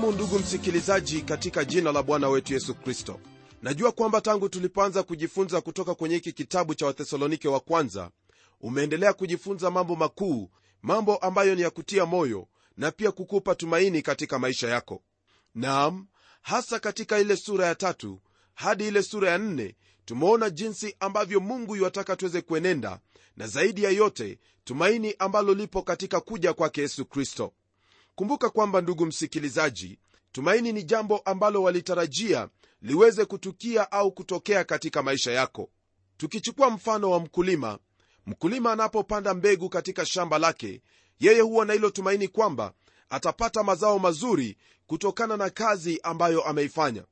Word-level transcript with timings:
kusalimu 0.00 0.12
ndugu 0.12 0.38
msikilizaji 0.38 1.22
katika 1.22 1.64
jina 1.64 1.92
la 1.92 2.02
bwana 2.02 2.28
wetu 2.28 2.52
yesu 2.52 2.74
kristo. 2.74 3.20
Najua 3.62 3.92
kwamba 3.92 4.20
tangu 4.20 4.48
tulipoanza 4.48 5.02
kujifunza 5.02 5.60
kutoka 5.60 5.94
kwenye 5.94 6.14
hiki 6.14 6.32
kitabu 6.32 6.74
cha 6.74 6.86
wathesalonike 6.86 7.48
wa 7.48 7.60
kwanza 7.60 8.10
umeendelea 8.60 9.12
kujifunza 9.12 9.70
mambo 9.70 9.96
makuu 9.96 10.50
mambo 10.82 11.16
ambayo 11.16 11.54
ni 11.54 11.62
ya 11.62 11.70
kutia 11.70 12.06
moyo 12.06 12.48
na 12.76 12.90
pia 12.90 13.12
kukupa 13.12 13.54
tumaini 13.54 14.02
katika 14.02 14.38
maisha 14.38 14.68
yako. 14.68 15.02
Naam 15.54 16.06
hasa 16.42 16.78
katika 16.78 17.18
ile 17.18 17.36
sura 17.36 17.66
ya 17.66 17.74
tatu 17.74 18.20
hadi 18.54 18.88
ile 18.88 19.02
sura 19.02 19.30
ya 19.30 19.38
nne 19.38 19.76
tumeona 20.04 20.50
jinsi 20.50 20.96
ambavyo 21.00 21.40
mungu 21.40 21.76
yuwataka 21.76 22.16
tuweze 22.16 22.40
kuenenda 22.40 23.00
na 23.36 23.46
zaidi 23.46 23.82
ya 23.82 23.90
yote 23.90 24.38
tumaini 24.64 25.14
ambalo 25.18 25.54
lipo 25.54 25.82
katika 25.82 26.20
kuja 26.20 26.52
kwake 26.52 26.80
yesu 26.80 27.04
kristo 27.04 27.52
kumbuka 28.20 28.50
kwamba 28.50 28.80
ndugu 28.80 29.06
msikilizaji 29.06 29.98
tumaini 30.32 30.72
ni 30.72 30.82
jambo 30.84 31.18
ambalo 31.18 31.62
walitarajia 31.62 32.48
liweze 32.82 33.24
kutukia 33.24 33.92
au 33.92 34.12
kutokea 34.12 34.64
katika 34.64 35.02
maisha 35.02 35.32
yako. 35.32 35.70
Tukichukua 36.16 36.70
mfano 36.70 37.10
wa 37.10 37.20
mkulima 37.20 37.78
mkulima 38.26 38.72
anapopanda 38.72 39.34
mbegu 39.34 39.68
katika 39.68 40.06
shamba 40.06 40.38
lake 40.38 40.82
yeye 41.20 41.40
huwa 41.40 41.64
na 41.64 41.72
hilo 41.72 41.90
tumaini 41.90 42.28
kwamba 42.28 42.72
atapata 43.10 43.62
mazao 43.62 43.98
mazuri 43.98 44.56
kutokana 44.86 45.36
na 45.36 45.50
kazi 45.50 46.00
ambayo 46.02 46.42
ameifanya. 46.44 47.04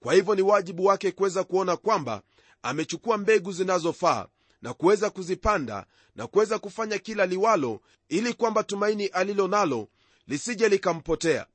Kwa 0.00 0.14
hivyo 0.14 0.34
ni 0.34 0.42
wajibu 0.42 0.84
wake 0.84 1.12
kuweza 1.12 1.44
kuona 1.44 1.76
kwamba 1.76 2.22
amechukua 2.62 3.18
mbegu 3.18 3.52
zinazofaa 3.52 4.26
na 4.62 4.74
kuweza 4.74 5.10
kuzipanda 5.10 5.86
na 6.16 6.26
kuweza 6.26 6.58
kufanya 6.58 6.98
kila 6.98 7.26
liwalo 7.26 7.80
ili 8.08 8.34
kwamba 8.34 8.62
tumaini 8.62 9.06
alilo 9.06 9.48
nalo 9.48 9.88
lisije 10.28 10.68
likampotea. 10.68 11.46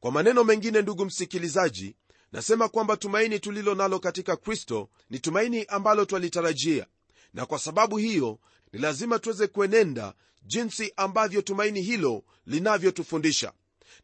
Kwa 0.00 0.12
maneno 0.12 0.44
mengine 0.44 0.82
ndugu 0.82 1.04
msikilizaji 1.04 1.96
nasema 2.32 2.68
kwamba 2.68 2.96
tumaini 2.96 3.40
tulilo 3.40 3.74
nalo 3.74 3.98
katika 3.98 4.36
kristo 4.36 4.88
ni 5.10 5.18
tumaini 5.18 5.64
ambalo 5.64 6.04
twalitarajia. 6.04 6.86
Na 7.34 7.46
kwa 7.46 7.58
sababu 7.58 7.96
hiyo 7.96 8.38
ni 8.72 8.78
lazima 8.80 9.18
tuweze 9.18 9.46
kuenenda 9.46 10.14
jinsi 10.42 10.92
ambavyo 10.96 11.42
tumaini 11.42 11.82
hilo 11.82 12.24
linavyotufundisha. 12.46 13.52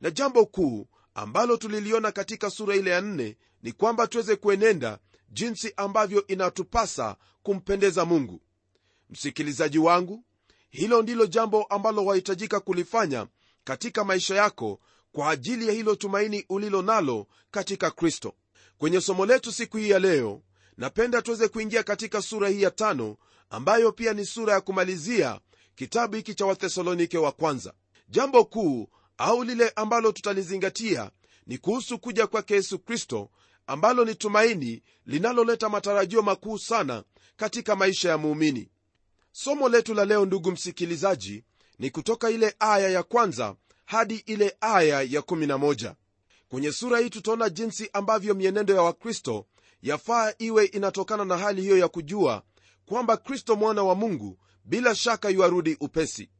Na 0.00 0.10
jambo 0.10 0.46
kuu 0.46 0.86
ambalo 1.14 1.56
tuliliona 1.56 2.12
katika 2.12 2.50
sura 2.50 2.76
ile 2.76 2.90
ya 2.90 3.00
nne 3.00 3.36
ni 3.62 3.72
kwamba 3.72 4.06
tuweze 4.06 4.36
kuenenda 4.36 4.98
jinsi 5.30 5.72
ambavyo 5.76 6.26
inatupasa 6.26 7.16
kumpendeza 7.42 8.04
mungu. 8.04 8.40
Msikilizaji 9.10 9.78
wangu 9.78 10.24
hilo 10.70 11.02
ndilo 11.02 11.26
jambo 11.26 11.62
ambalo 11.64 12.04
wahitajika 12.04 12.60
kulifanya 12.60 13.26
katika 13.68 14.04
maisha 14.04 14.34
yako 14.34 14.80
kwa 15.12 15.30
ajili 15.30 15.66
ya 15.66 15.72
hilo 15.72 15.94
tumaini 15.94 16.44
ulilo 16.48 16.82
nalo 16.82 17.26
katika 17.50 17.90
kristo. 17.90 18.34
Kwenye 18.78 19.00
somo 19.00 19.26
letu 19.26 19.52
siku 19.52 19.76
hii 19.76 19.90
ya 19.90 19.98
leo 19.98 20.42
napenda 20.76 21.22
tuweze 21.22 21.48
kuingia 21.48 21.82
katika 21.82 22.22
sura 22.22 22.48
hii 22.48 22.62
ya 22.62 22.70
tano 22.70 23.16
ambayo 23.50 23.92
pia 23.92 24.12
ni 24.12 24.24
sura 24.26 24.52
ya 24.52 24.60
kumalizia 24.60 25.40
kitabu 25.74 26.16
hiki 26.16 26.34
cha 26.34 26.46
wathesalonike 26.46 27.18
wa 27.18 27.32
kwanza. 27.32 27.72
Jambo 28.08 28.44
kuu 28.44 28.88
au 29.18 29.44
lile 29.44 29.72
ambalo 29.76 30.12
tutalizingatia 30.12 31.10
ni 31.46 31.58
kuhusu 31.58 31.98
kuja 31.98 32.26
kwake 32.26 32.54
yesu 32.54 32.78
kristo 32.78 33.30
ambalo 33.66 34.04
ni 34.04 34.14
tumaini 34.14 34.82
linaloleta 35.06 35.68
matarajio 35.68 36.22
makuu 36.22 36.58
sana 36.58 37.04
katika 37.36 37.76
maisha 37.76 38.08
ya 38.08 38.18
muumini. 38.18 38.68
Somo 39.32 39.68
letu 39.68 39.94
la 39.94 40.04
leo 40.04 40.26
ndugu 40.26 40.50
msikilizaji 40.52 41.44
ni 41.78 41.90
kutoka 41.90 42.30
ile 42.30 42.54
aya 42.58 42.88
ya 42.88 43.02
kwanza 43.02 43.54
hadi 43.84 44.16
ile 44.16 44.56
aya 44.60 45.02
ya 45.02 45.20
11 45.20 45.94
kwenye 46.48 46.72
sura 46.72 46.98
hii 46.98 47.10
tutaona 47.10 47.48
jinsi 47.50 47.90
ambavyo 47.92 48.34
mienendo 48.34 48.74
ya 48.74 48.82
wakristo 48.82 49.46
yafaa 49.82 50.32
iwe 50.38 50.64
inatokana 50.64 51.24
na 51.24 51.36
hali 51.38 51.62
hiyo 51.62 51.78
ya 51.78 51.88
kujua 51.88 52.42
kwamba 52.86 53.16
kristo 53.16 53.56
mwana 53.56 53.82
wa 53.82 53.94
mungu 53.94 54.38
bila 54.64 54.94
shaka 54.94 55.28
yuarudi 55.28 55.76
upesi. 55.80 56.30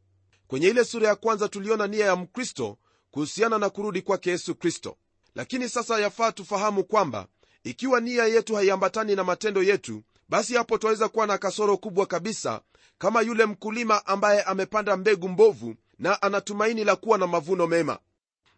Kwenye 0.46 0.68
ile 0.68 0.84
sura 0.84 1.08
ya 1.08 1.16
kwanza 1.16 1.48
tuliona 1.48 1.86
nia 1.86 2.06
ya 2.06 2.16
mkristo 2.16 2.78
kuhusiana 3.10 3.58
na 3.58 3.70
kurudi 3.70 4.02
kwake 4.02 4.30
yesu 4.30 4.54
kristo. 4.54 4.96
Lakini 5.34 5.68
sasa 5.68 6.00
yafaa 6.00 6.32
tufahamu 6.32 6.84
kwamba 6.84 7.26
ikiwa 7.64 8.00
nia 8.00 8.24
yetu 8.26 8.54
haiambatani 8.54 9.16
na 9.16 9.24
matendo 9.24 9.62
yetu 9.62 10.02
basi 10.28 10.54
hapo 10.54 10.78
twaweza 10.78 11.08
kuwa 11.08 11.26
na 11.26 11.38
kasoro 11.38 11.76
kubwa 11.76 12.06
kabisa 12.06 12.60
kama 12.98 13.20
yule 13.22 13.46
mkulima 13.46 14.06
ambaye 14.06 14.42
amepanda 14.42 14.96
mbegu 14.96 15.28
mbovu 15.28 15.74
na 15.98 16.22
anatumaini 16.22 16.84
la 16.84 16.96
kuwa 16.96 17.18
na 17.18 17.26
mavuno 17.26 17.66
mema. 17.66 17.98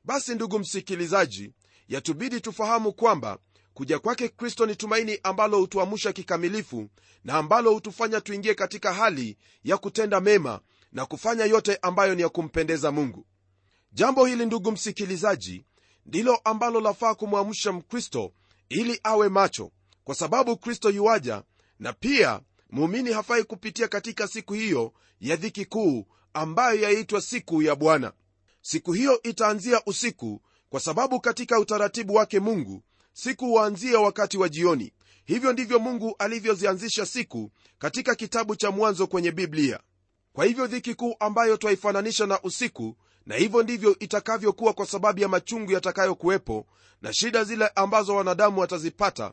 Basi 0.04 0.34
ndugu 0.34 0.58
msikilizaji 0.58 1.52
yatubidi 1.88 2.40
tufahamu 2.40 2.92
kwamba 2.92 3.38
kuja 3.74 3.98
kwake 3.98 4.28
kristo 4.28 4.66
ni 4.66 4.76
tumaini 4.76 5.18
ambalo 5.22 5.58
hutuamusha 5.58 6.12
kikamilifu 6.12 6.88
na 7.24 7.34
ambalo 7.34 7.72
hutufanya 7.72 8.20
tuingie 8.20 8.54
katika 8.54 8.92
hali 8.92 9.36
ya 9.64 9.78
kutenda 9.78 10.20
mema 10.20 10.60
na 10.92 11.06
kufanya 11.06 11.44
yote 11.44 11.78
ambayo 11.82 12.14
ni 12.14 12.22
ya 12.22 12.28
kumpendeza 12.28 12.92
mungu. 12.92 13.26
Jambo 13.92 14.26
hili 14.26 14.46
ndugu 14.46 14.72
msikilizaji 14.72 15.64
ndilo 16.06 16.36
ambalo 16.36 16.80
lafaa 16.80 17.14
kumwamsha 17.14 17.72
mkristo 17.72 18.32
ili 18.68 19.00
awe 19.02 19.28
macho 19.28 19.70
kwa 20.04 20.14
sababu 20.14 20.56
kristo 20.56 20.90
yuwaja 20.90 21.42
na 21.78 21.92
pia 21.92 22.40
muumini 22.70 23.12
hafai 23.12 23.44
kupitia 23.44 23.88
katika 23.88 24.28
siku 24.28 24.54
hiyo 24.54 24.92
ya 25.20 25.36
dhiki 25.36 25.64
kuu 25.64 26.06
ambayo 26.32 26.80
yaitwa 26.80 27.20
siku 27.20 27.62
ya 27.62 27.74
bwana. 27.76 28.12
Siku 28.62 28.92
hiyo 28.92 29.22
itaanzia 29.22 29.82
usiku 29.86 30.42
kwa 30.68 30.80
sababu 30.80 31.20
katika 31.20 31.58
utaratibu 31.60 32.14
wake 32.14 32.40
mungu 32.40 32.82
siku 33.12 33.46
huanzia 33.46 34.00
wakati 34.00 34.38
wa 34.38 34.48
jioni. 34.48 34.92
Hivyo 35.24 35.52
ndivyo 35.52 35.78
mungu 35.78 36.14
alivyozianzisha 36.18 37.06
siku 37.06 37.50
katika 37.78 38.14
kitabu 38.14 38.56
cha 38.56 38.70
mwanzo 38.70 39.06
kwenye 39.06 39.32
biblia. 39.32 39.80
Kwa 40.32 40.44
hivyo 40.44 40.66
dhiki 40.66 40.94
kuu 40.94 41.14
ambayo 41.20 41.56
twaifananisha 41.56 42.26
na 42.26 42.42
usiku 42.42 42.96
na 43.26 43.34
hivyo 43.36 43.62
ndivyo 43.62 43.98
itakavyokuwa 43.98 44.72
kwa 44.72 44.86
sababu 44.86 45.20
ya 45.20 45.28
machungu 45.28 45.72
yatakayokuwepo 45.72 46.66
na 47.02 47.12
shida 47.12 47.44
zile 47.44 47.66
ambazo 47.74 48.16
wanadamu 48.16 48.60
watazipata 48.60 49.32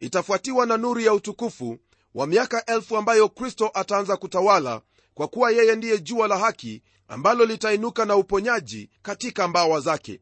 itafuatiwa 0.00 0.66
na 0.66 0.76
nuru 0.76 1.00
ya 1.00 1.14
utukufu 1.14 1.78
wa 2.14 2.26
miaka 2.26 2.64
elfu 2.66 2.96
ambayo 2.96 3.28
kristo 3.28 3.70
ataanza 3.74 4.16
kutawala 4.16 4.80
kwa 5.14 5.28
kuwa 5.28 5.50
yeye 5.50 5.76
ndiye 5.76 5.98
jua 5.98 6.28
la 6.28 6.38
haki 6.38 6.82
ambalo 7.08 7.44
litainuka 7.44 8.04
na 8.04 8.16
uponyaji 8.16 8.90
katika 9.02 9.48
mbawa 9.48 9.80
zake. 9.80 10.20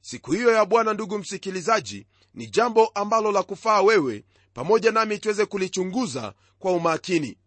Siku 0.00 0.32
hiyo 0.32 0.50
ya 0.52 0.64
bwana 0.64 0.92
ndugu 0.94 1.18
msikilizaji 1.18 2.06
ni 2.34 2.46
jambo 2.46 2.86
ambalo 2.86 3.32
la 3.32 3.42
kufaa 3.42 3.82
wewe 3.82 4.24
pamoja 4.54 4.90
nami 4.92 5.18
tuweze 5.18 5.46
kulichunguza 5.46 6.34
kwa 6.58 6.72
umakini. 6.72 7.38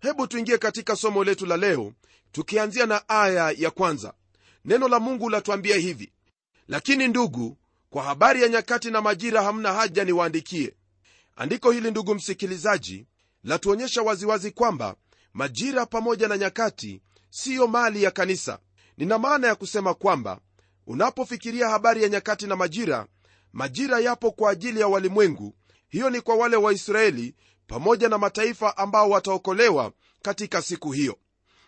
Hebu 0.00 0.26
tuingie 0.26 0.58
katika 0.58 0.96
somo 0.96 1.24
letu 1.24 1.46
la 1.46 1.56
leo 1.56 1.92
tukianzia 2.32 2.86
na 2.86 3.08
aya 3.08 3.54
ya 3.58 3.70
kwanza. 3.70 4.14
Neno 4.64 4.88
la 4.88 5.00
mungu 5.00 5.30
latuambia 5.30 5.76
hivi 5.76 6.12
lakini 6.68 7.08
ndugu 7.08 7.56
kwa 7.90 8.02
habari 8.02 8.42
ya 8.42 8.48
nyakati 8.48 8.90
na 8.90 9.00
majira 9.00 9.42
hamna 9.42 9.72
haja 9.72 10.04
niwaandikie. 10.04 10.74
Andiko 11.36 11.70
hili 11.70 11.90
ndugu 11.90 12.14
msikilizaji 12.14 13.06
latuonyesha 13.44 14.02
waziwazi 14.02 14.50
kwamba 14.50 14.94
majira 15.32 15.86
pamoja 15.86 16.28
na 16.28 16.38
nyakati 16.38 17.02
siyo 17.30 17.66
mali 17.66 18.02
ya 18.02 18.10
kanisa. 18.10 18.58
Nina 18.96 19.18
maana 19.18 19.46
ya 19.46 19.54
kusema 19.54 19.94
kwamba 19.94 20.40
unapofikiria 20.86 21.68
habari 21.68 22.02
ya 22.02 22.08
nyakati 22.08 22.46
na 22.46 22.56
majira 22.56 23.06
majira 23.52 24.00
yapo 24.00 24.30
kwa 24.30 24.50
ajili 24.50 24.80
ya 24.80 24.88
walimwengu. 24.88 25.54
Hiyo 25.88 26.10
ni 26.10 26.20
kwa 26.20 26.34
wale 26.34 26.56
waisraeli 26.56 27.34
pamoja 27.66 28.08
na 28.08 28.18
mataifa 28.18 28.76
ambao 28.76 29.10
wataokolewa 29.10 29.92
katika 30.22 30.62
siku 30.62 30.92
hiyo. 30.92 31.18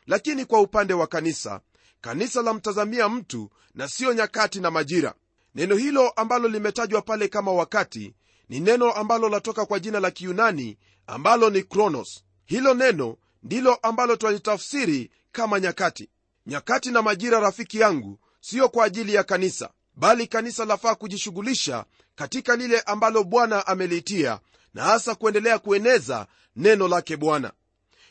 Lakini 0.06 0.44
kwa 0.44 0.60
upande 0.60 0.94
wa 0.94 1.06
kanisa 1.06 1.60
kanisa 2.00 2.42
lamtazamia 2.42 3.08
mtu 3.08 3.50
na 3.74 3.88
siyo 3.88 4.12
nyakati 4.14 4.60
na 4.60 4.70
majira. 4.70 5.14
Neno 5.54 5.76
hilo 5.76 6.10
ambalo 6.10 6.48
limetajwa 6.48 7.02
pale 7.02 7.28
kama 7.28 7.52
wakati 7.52 8.14
ni 8.52 8.60
neno 8.60 8.92
ambalo 8.92 9.28
latoka 9.28 9.66
kwa 9.66 9.80
jina 9.80 10.00
la 10.00 10.10
kiyunani 10.10 10.78
ambalo 11.06 11.50
ni 11.50 11.62
kronos. 11.62 12.24
Hilo 12.44 12.74
neno 12.74 13.16
ndilo 13.42 13.74
ambalo 13.74 14.16
twalitafsiri 14.16 15.10
kama 15.32 15.60
nyakati. 15.60 16.08
Nyakati 16.46 16.90
na 16.90 17.02
majira 17.02 17.40
rafiki 17.40 17.78
yangu 17.80 18.18
siyo 18.40 18.68
kwa 18.68 18.84
ajili 18.84 19.14
ya 19.14 19.24
kanisa 19.24 19.70
bali 19.94 20.26
kanisa 20.26 20.64
lafaa 20.64 20.94
kujishughulisha 20.94 21.84
katika 22.14 22.56
lile 22.56 22.80
ambalo 22.80 23.24
bwana 23.24 23.66
ameliitia 23.66 24.40
na 24.74 24.82
hasa 24.84 25.14
kuendelea 25.14 25.58
kueneza 25.58 26.26
neno 26.56 26.88
lake 26.88 27.16
bwana. 27.16 27.52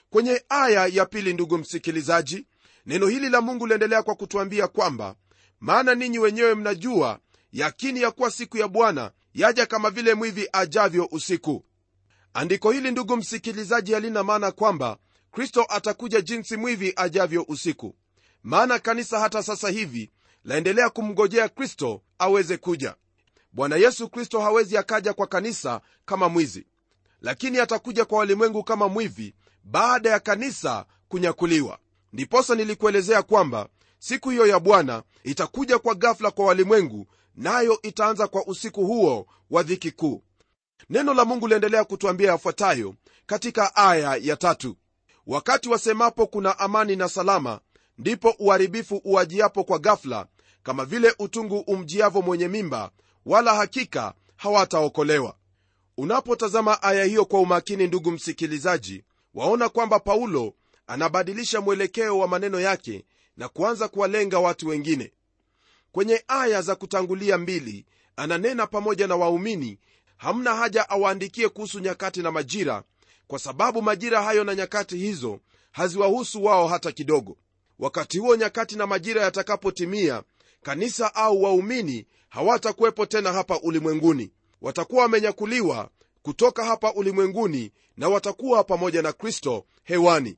Kwenye 0.09 0.43
aya 0.49 0.87
ya 0.87 1.05
pili 1.05 1.33
ndugu 1.33 1.57
msikilizaji 1.57 2.45
neno 2.85 3.07
hili 3.07 3.29
la 3.29 3.41
mungu 3.41 3.67
liendelea 3.67 4.03
kwa 4.03 4.15
kutuambia 4.15 4.67
kwamba 4.67 5.15
maana 5.59 5.95
ninyi 5.95 6.19
wenyewe 6.19 6.55
mnajua 6.55 7.19
yakini 7.51 8.01
ya 8.01 8.11
kuwa 8.11 8.31
siku 8.31 8.57
ya 8.57 8.67
bwana 8.67 9.11
yaja 9.33 9.65
kama 9.65 9.89
vile 9.89 10.13
mwivi 10.13 10.49
ajavyo 10.53 11.07
usiku. 11.11 11.65
Andiko 12.33 12.71
hili 12.71 12.91
ndugu 12.91 13.17
msikilizaji 13.17 13.93
halina 13.93 14.23
maana 14.23 14.51
kwamba 14.51 14.97
kristo 15.31 15.65
atakuja 15.69 16.21
jinsi 16.21 16.57
mwivi 16.57 16.93
ajavyo 16.95 17.45
usiku. 17.47 17.95
Maana 18.43 18.79
kanisa 18.79 19.19
hata 19.19 19.43
sasa 19.43 19.69
hivi 19.69 20.11
laendelea 20.43 20.89
kumngojea 20.89 21.49
kristo 21.49 22.01
aweze 22.19 22.57
kuja. 22.57 22.95
Bwana 23.51 23.75
yesu 23.75 24.09
kristo 24.09 24.39
hawezi 24.41 24.77
akaja 24.77 25.13
kwa 25.13 25.27
kanisa 25.27 25.81
kama 26.05 26.29
mwizi 26.29 26.65
lakini 27.21 27.59
atakuja 27.59 28.05
kwa 28.05 28.17
walimwengu 28.19 28.63
kama 28.63 28.87
mwivi 28.87 29.35
baada 29.63 30.09
ya 30.09 30.19
kanisa 30.19 30.85
kunyakuliwa. 31.07 31.79
Ndiposa 32.13 32.55
nilikuelezea 32.55 33.21
kwamba 33.23 33.69
siku 34.01 34.29
hiyo 34.29 34.47
ya 34.47 34.59
bwana 34.59 35.03
itakuja 35.23 35.79
kwa 35.79 35.95
ghafula 35.95 36.31
kwa 36.31 36.45
walimwengu 36.45 37.07
nayo 37.35 37.79
itaanza 37.81 38.27
kwa 38.27 38.45
usiku 38.47 38.85
huo 38.85 39.27
wa 39.49 39.63
dhiki 39.63 39.91
kuu. 39.91 40.23
Neno 40.89 41.13
la 41.13 41.25
mungu 41.25 41.47
liendelea 41.47 41.83
kutuambia 41.83 42.31
yafuatayo 42.31 42.95
katika 43.25 43.75
aya 43.75 44.15
ya 44.21 44.35
tatu. 44.35 44.75
Wakati 45.27 45.69
wasemapo 45.69 46.27
kuna 46.27 46.59
amani 46.59 46.95
na 46.95 47.09
salama 47.09 47.59
ndipo 47.97 48.35
uharibifu 48.39 49.01
uwajiapo 49.03 49.63
kwa 49.63 49.79
gafla 49.79 50.25
kama 50.63 50.85
vile 50.85 51.15
utungu 51.19 51.59
umjiavo 51.59 52.21
mwenye 52.21 52.47
mimba 52.47 52.91
wala 53.25 53.55
hakika 53.55 54.13
hawataokolewa. 54.35 55.35
Unapotazama 55.97 56.83
aya 56.83 57.03
hiyo 57.05 57.25
kwa 57.25 57.39
umakini 57.39 57.87
ndugu 57.87 58.11
msikilizaji 58.11 59.03
waona 59.33 59.69
kwamba 59.69 59.99
paulo 59.99 60.53
anabadilisha 60.87 61.61
mwelekeo 61.61 62.17
wa 62.19 62.27
maneno 62.27 62.59
yake 62.59 63.05
na 63.37 63.49
kuanza 63.49 63.87
kuwalenga 63.87 64.39
watu 64.39 64.67
wengine. 64.67 65.11
Kwenye 65.91 66.23
aya 66.27 66.61
za 66.61 66.75
kutangulia 66.75 67.37
mbili 67.37 67.85
ananena 68.15 68.67
pamoja 68.67 69.07
na 69.07 69.15
waumini 69.15 69.79
hamna 70.17 70.55
haja 70.55 70.89
awaandikie 70.89 71.49
kuhusu 71.49 71.79
nyakati 71.79 72.21
na 72.21 72.31
majira 72.31 72.83
kwa 73.27 73.39
sababu 73.39 73.81
majira 73.81 74.23
hayo 74.23 74.43
na 74.43 74.55
nyakati 74.55 74.97
hizo 74.97 75.39
haziwahusu 75.71 76.43
wao 76.43 76.67
hata 76.67 76.91
kidogo. 76.91 77.37
Wakati 77.79 78.17
huo 78.19 78.35
nyakati 78.35 78.75
na 78.75 78.87
majira 78.87 79.21
yatakapotimia 79.23 80.23
kanisa 80.63 81.15
au 81.15 81.43
waumini 81.43 82.05
hawatakuwepo 82.29 83.05
tena 83.05 83.33
hapa 83.33 83.59
ulimwenguni. 83.59 84.31
Watakuwa 84.61 85.01
wamenyakuliwa 85.01 85.89
kutoka 86.21 86.65
hapa 86.65 86.93
ulimwenguni 86.93 87.71
na 87.97 88.09
watakuwa 88.09 88.63
pamoja 88.63 89.01
na 89.01 89.13
kristo 89.13 89.65
hewani. 89.83 90.37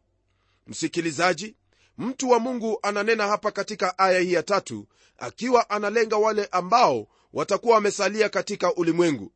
Msikilizaji 0.67 1.55
mtu 1.97 2.29
wa 2.29 2.39
mungu 2.39 2.79
ananena 2.81 3.27
hapa 3.27 3.51
katika 3.51 3.97
aya 3.99 4.19
hii 4.19 4.33
ya 4.33 4.43
tatu 4.43 4.87
akiwa 5.17 5.69
analenga 5.69 6.17
wale 6.17 6.45
ambao 6.51 7.07
watakuwa 7.33 7.75
wamesalia 7.75 8.29
katika 8.29 8.73
ulimwengu. 8.75 9.31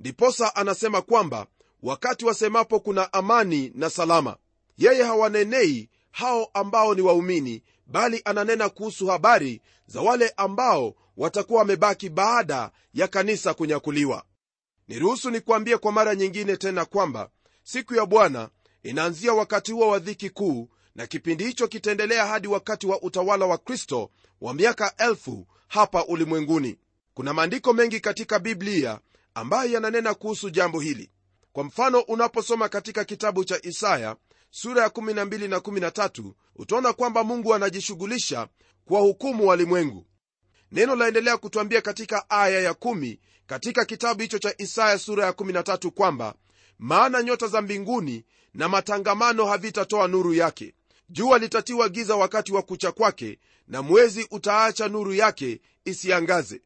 Ndiposa 0.00 0.56
anasema 0.56 1.02
kwamba 1.02 1.46
wakati 1.82 2.24
wasemapo 2.24 2.80
kuna 2.80 3.12
amani 3.12 3.72
na 3.74 3.90
salama. 3.90 4.36
Yeye 4.78 5.02
hawanenei 5.02 5.88
hao 6.10 6.50
ambao 6.54 6.94
ni 6.94 7.00
waumini 7.02 7.62
bali 7.86 8.22
ananena 8.24 8.68
kuhusu 8.68 9.06
habari 9.06 9.60
za 9.86 10.00
wale 10.00 10.32
ambao 10.36 10.94
watakuwa 11.16 11.58
wamebaki 11.58 12.08
baada 12.08 12.70
ya 12.94 13.08
kanisa 13.08 13.54
kunyakuliwa. 13.54 14.24
Niruhusu 14.88 15.30
nikuambie 15.30 15.78
kwa 15.78 15.92
mara 15.92 16.14
nyingine 16.14 16.56
tena 16.56 16.84
kwamba 16.84 17.30
siku 17.62 17.94
ya 17.94 18.06
bwana 18.06 18.48
inaanzia 18.82 19.34
wakati 19.34 19.72
huo 19.72 19.88
wa 19.88 19.98
dhiki 19.98 20.30
kuu 20.30 20.68
na 20.94 21.06
kipindi 21.06 21.44
hicho 21.44 21.68
kitaendelea 21.68 22.26
hadi 22.26 22.48
wakati 22.48 22.86
wa 22.86 23.02
utawala 23.02 23.46
wa 23.46 23.58
kristo 23.58 24.10
wa 24.40 24.54
miaka 24.54 24.94
elfu 24.96 25.46
hapa 25.68 26.04
ulimwenguni. 26.06 26.78
Kuna 27.14 27.32
maandiko 27.34 27.72
mengi 27.72 28.00
katika 28.00 28.38
biblia 28.38 29.00
ambayo 29.34 29.70
yananena 29.72 30.14
kuhusu 30.14 30.50
jambo 30.50 30.80
hili. 30.80 31.10
Kwa 31.52 31.64
mfano 31.64 32.00
unaposoma 32.00 32.68
katika 32.68 33.04
kitabu 33.04 33.44
cha 33.44 33.58
isaya 33.62 34.16
sura 34.50 34.82
ya 34.82 34.88
12 34.88 35.48
na 35.48 35.58
13 35.58 36.32
utaona 36.56 36.92
kwamba 36.92 37.24
mungu 37.24 37.54
anajishughulisha 37.54 38.48
kuwahukumu 38.84 39.46
walimwengu 39.48 40.06
neno 40.72 40.96
laendelea 40.96 41.36
kutwambia 41.36 41.80
katika 41.80 42.30
aya 42.30 42.60
ya 42.60 42.72
1 42.72 43.18
katika 43.46 43.84
kitabu 43.84 44.22
hicho 44.22 44.38
cha 44.38 44.54
isaya 44.58 44.98
sura 44.98 45.26
ya 45.26 45.32
13 45.32 45.90
kwamba 45.90 46.34
maana 46.78 47.22
nyota 47.22 47.46
za 47.46 47.62
mbinguni 47.62 48.24
na 48.54 48.68
matangamano 48.68 49.46
havitatoa 49.46 50.08
nuru 50.08 50.34
yake 50.34 50.74
jua 51.12 51.38
litatiwa 51.38 51.88
giza 51.88 52.16
wakati 52.16 52.52
wa 52.52 52.62
kucha 52.62 52.92
kwake 52.92 53.38
na 53.68 53.82
mwezi 53.82 54.26
utaacha 54.30 54.88
nuru 54.88 55.14
yake 55.14 55.60
isiangaze. 55.84 56.60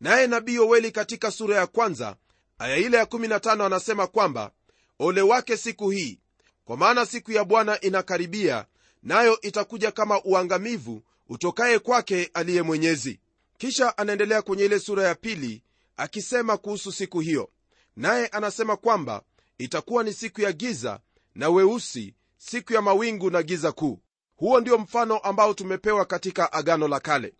Naye 0.00 0.26
nabii 0.26 0.54
yoweli 0.54 0.90
katika 0.92 1.30
sura 1.30 1.56
ya 1.56 1.66
kwanza 1.66 2.16
aya 2.58 2.76
ile 2.76 2.96
ya 2.96 3.04
15 3.04 3.64
anasema 3.66 4.06
kwamba 4.06 4.50
ole 4.98 5.20
wake 5.22 5.56
siku 5.56 5.90
hii 5.90 6.18
kwa 6.64 6.76
maana 6.76 7.06
siku 7.06 7.32
ya 7.32 7.44
bwana 7.44 7.80
inakaribia 7.80 8.66
nayo 9.02 9.40
itakuja 9.40 9.90
kama 9.92 10.22
uangamivu 10.24 11.02
utokaye 11.28 11.78
kwake 11.78 12.30
aliye 12.34 12.62
mwenyezi. 12.62 13.20
Kisha 13.58 13.98
anaendelea 13.98 14.42
kwenye 14.42 14.64
ile 14.64 14.78
sura 14.78 15.04
ya 15.04 15.14
pili 15.14 15.62
akisema 15.96 16.56
kuhusu 16.56 16.92
siku 16.92 17.20
hiyo. 17.20 17.50
Naye 17.96 18.26
anasema 18.26 18.76
kwamba 18.76 19.22
itakuwa 19.58 20.04
ni 20.04 20.12
siku 20.12 20.40
ya 20.40 20.52
giza 20.52 21.00
na 21.34 21.48
weusi 21.48 22.14
siku 22.44 22.72
ya 22.72 22.82
mawingu 22.82 23.30
na 23.30 23.42
giza 23.42 23.72
kuu. 23.72 24.00
Huo 24.36 24.60
ndio 24.60 24.78
mfano 24.78 25.18
ambao 25.18 25.54
tumepewa 25.54 26.04
katika 26.04 26.52
agano 26.52 26.88
la 26.88 27.00
kale. 27.00 27.34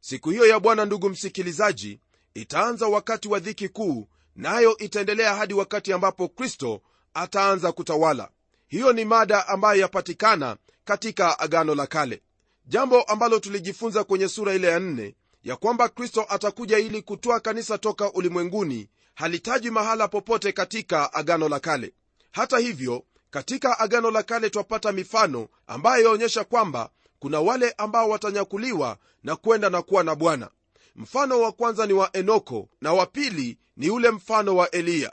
Siku 0.00 0.30
hiyo 0.30 0.46
ya 0.46 0.60
bwana 0.60 0.84
ndugu 0.84 1.08
msikilizaji 1.08 2.00
itaanza 2.34 2.86
wakati 2.86 3.28
wa 3.28 3.38
dhiki 3.38 3.68
kuu 3.68 4.08
nayo 4.36 4.70
na 4.78 4.84
itaendelea 4.84 5.34
hadi 5.34 5.54
wakati 5.54 5.92
ambapo 5.92 6.28
kristo 6.28 6.82
ataanza 7.14 7.72
kutawala. 7.72 8.30
Hiyo 8.66 8.92
ni 8.92 9.04
mada 9.04 9.48
ambayo 9.48 9.80
yapatikana 9.80 10.56
katika 10.84 11.38
agano 11.38 11.74
la 11.74 11.86
kale. 11.86 12.22
Jambo 12.66 13.02
ambalo 13.02 13.38
tulijifunza 13.38 14.04
kwenye 14.04 14.28
sura 14.28 14.54
ile 14.54 14.68
ya 14.68 14.80
nne 14.80 15.14
ya 15.42 15.56
kwamba 15.56 15.88
kristo 15.88 16.26
atakuja 16.28 16.78
ili 16.78 17.02
kutoa 17.02 17.40
kanisa 17.40 17.78
toka 17.78 18.12
ulimwenguni 18.12 18.88
halitaji 19.14 19.70
mahala 19.70 20.08
popote 20.08 20.52
katika 20.52 21.12
agano 21.14 21.48
la 21.48 21.60
kale. 21.60 21.92
Hata 22.30 22.58
hivyo 22.58 23.04
katika 23.32 23.78
agano 23.78 24.10
la 24.10 24.22
kale 24.22 24.50
twapata 24.50 24.92
mifano 24.92 25.48
ambayo 25.66 26.04
yaonyesha 26.04 26.44
kwamba 26.44 26.90
kuna 27.18 27.40
wale 27.40 27.70
ambao 27.78 28.08
watanyakuliwa 28.08 28.98
na 29.22 29.36
kwenda 29.36 29.70
na 29.70 29.82
kuwa 29.82 30.04
na 30.04 30.14
bwana. 30.14 30.50
Mfano 30.96 31.40
wa 31.40 31.52
kwanza 31.52 31.86
ni 31.86 31.92
wa 31.92 32.16
enoko 32.16 32.68
na 32.80 32.92
wa 32.92 33.06
pili 33.06 33.58
ni 33.76 33.90
ule 33.90 34.10
mfano 34.10 34.56
wa 34.56 34.70
eliya. 34.70 35.12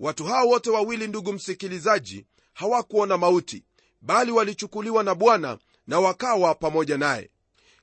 Watu 0.00 0.24
hao 0.24 0.48
wote 0.48 0.70
wawili 0.70 1.06
ndugu 1.08 1.32
msikilizaji 1.32 2.26
hawakuona 2.52 3.16
mauti 3.18 3.64
bali 4.00 4.32
walichukuliwa 4.32 5.02
na 5.02 5.14
bwana 5.14 5.58
na 5.86 6.00
wakawa 6.00 6.54
pamoja 6.54 6.98
naye. 6.98 7.30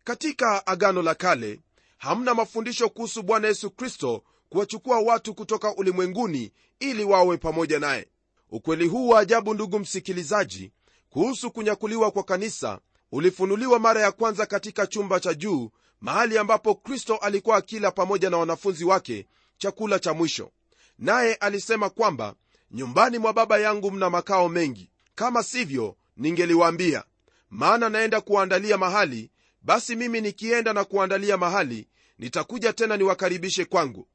Katika 0.04 0.68
agano 0.68 1.02
la 1.02 1.16
kale 1.16 1.60
hamna 1.98 2.34
mafundisho 2.34 2.90
kuhusu 2.90 3.24
bwana 3.24 3.48
yesu 3.48 3.72
kristo 3.72 4.24
kuwachukua 4.50 5.00
watu 5.00 5.34
kutoka 5.34 5.76
ulimwenguni 5.76 6.52
ili 6.80 7.04
wawe 7.04 7.38
pamoja 7.38 7.80
naye 7.80 8.08
ukweli 8.56 8.88
huu 8.88 9.08
wa 9.10 9.20
ajabu 9.20 9.54
ndugu 9.54 9.80
msikilizaji 9.80 10.72
kuhusu 11.10 11.52
kunyakuliwa 11.52 12.12
kwa 12.12 12.24
kanisa 12.24 12.80
ulifunuliwa 13.12 13.80
mara 13.80 14.02
ya 14.02 14.12
kwanza 14.12 14.46
katika 14.46 14.88
chumba 14.88 15.20
cha 15.20 15.34
juu 15.34 15.72
mahali 16.02 16.38
ambapo 16.38 16.76
kristo 16.76 17.16
alikuwa 17.16 17.58
akila 17.58 17.92
pamoja 17.92 18.30
na 18.30 18.38
wanafunzi 18.38 18.86
wake 18.86 19.28
chakula 19.58 20.00
cha 20.00 20.14
mwisho. 20.14 20.52
Naye 21.00 21.34
alisema 21.36 21.90
kwamba 21.90 22.36
nyumbani 22.72 23.18
mwa 23.18 23.34
baba 23.34 23.60
yangu 23.60 23.92
mna 23.92 24.10
makao 24.10 24.50
mengi. 24.50 24.92
Kama 25.16 25.44
sivyo 25.44 25.96
ningeliwaambia. 26.18 27.04
Maana 27.50 27.90
naenda 27.90 28.22
kuwaandalia 28.22 28.78
mahali 28.78 29.32
basi 29.62 29.96
mimi 29.96 30.22
nikienda 30.22 30.74
na 30.74 30.84
kuandalia 30.84 31.38
mahali 31.38 31.88
nitakuja 32.20 32.74
tena 32.74 32.98
niwakaribishe 32.98 33.66
kwangu. 33.66 34.08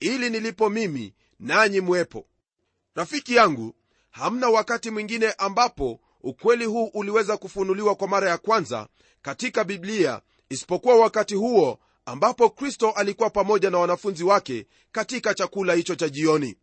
Ili 0.00 0.30
nilipo 0.30 0.70
mimi 0.70 1.14
nanyi 1.40 1.80
mwepo. 1.80 2.26
Rafiki 2.94 3.34
yangu 3.34 3.74
hamna 4.14 4.48
wakati 4.48 4.90
mwingine 4.90 5.32
ambapo 5.38 6.00
ukweli 6.22 6.64
huu 6.64 6.84
uliweza 6.94 7.36
kufunuliwa 7.36 7.94
kwa 7.94 8.08
mara 8.08 8.30
ya 8.30 8.38
kwanza 8.38 8.88
katika 9.22 9.64
biblia 9.64 10.20
isipokuwa 10.48 10.96
wakati 10.96 11.34
huo 11.34 11.78
ambapo 12.06 12.50
kristo 12.50 12.90
alikuwa 12.90 13.30
pamoja 13.30 13.70
na 13.70 13.78
wanafunzi 13.78 14.24
wake 14.24 14.66
katika 14.92 15.34
chakula 15.34 15.74
hicho 15.74 15.94
cha 15.94 16.08
jioni 16.08 16.56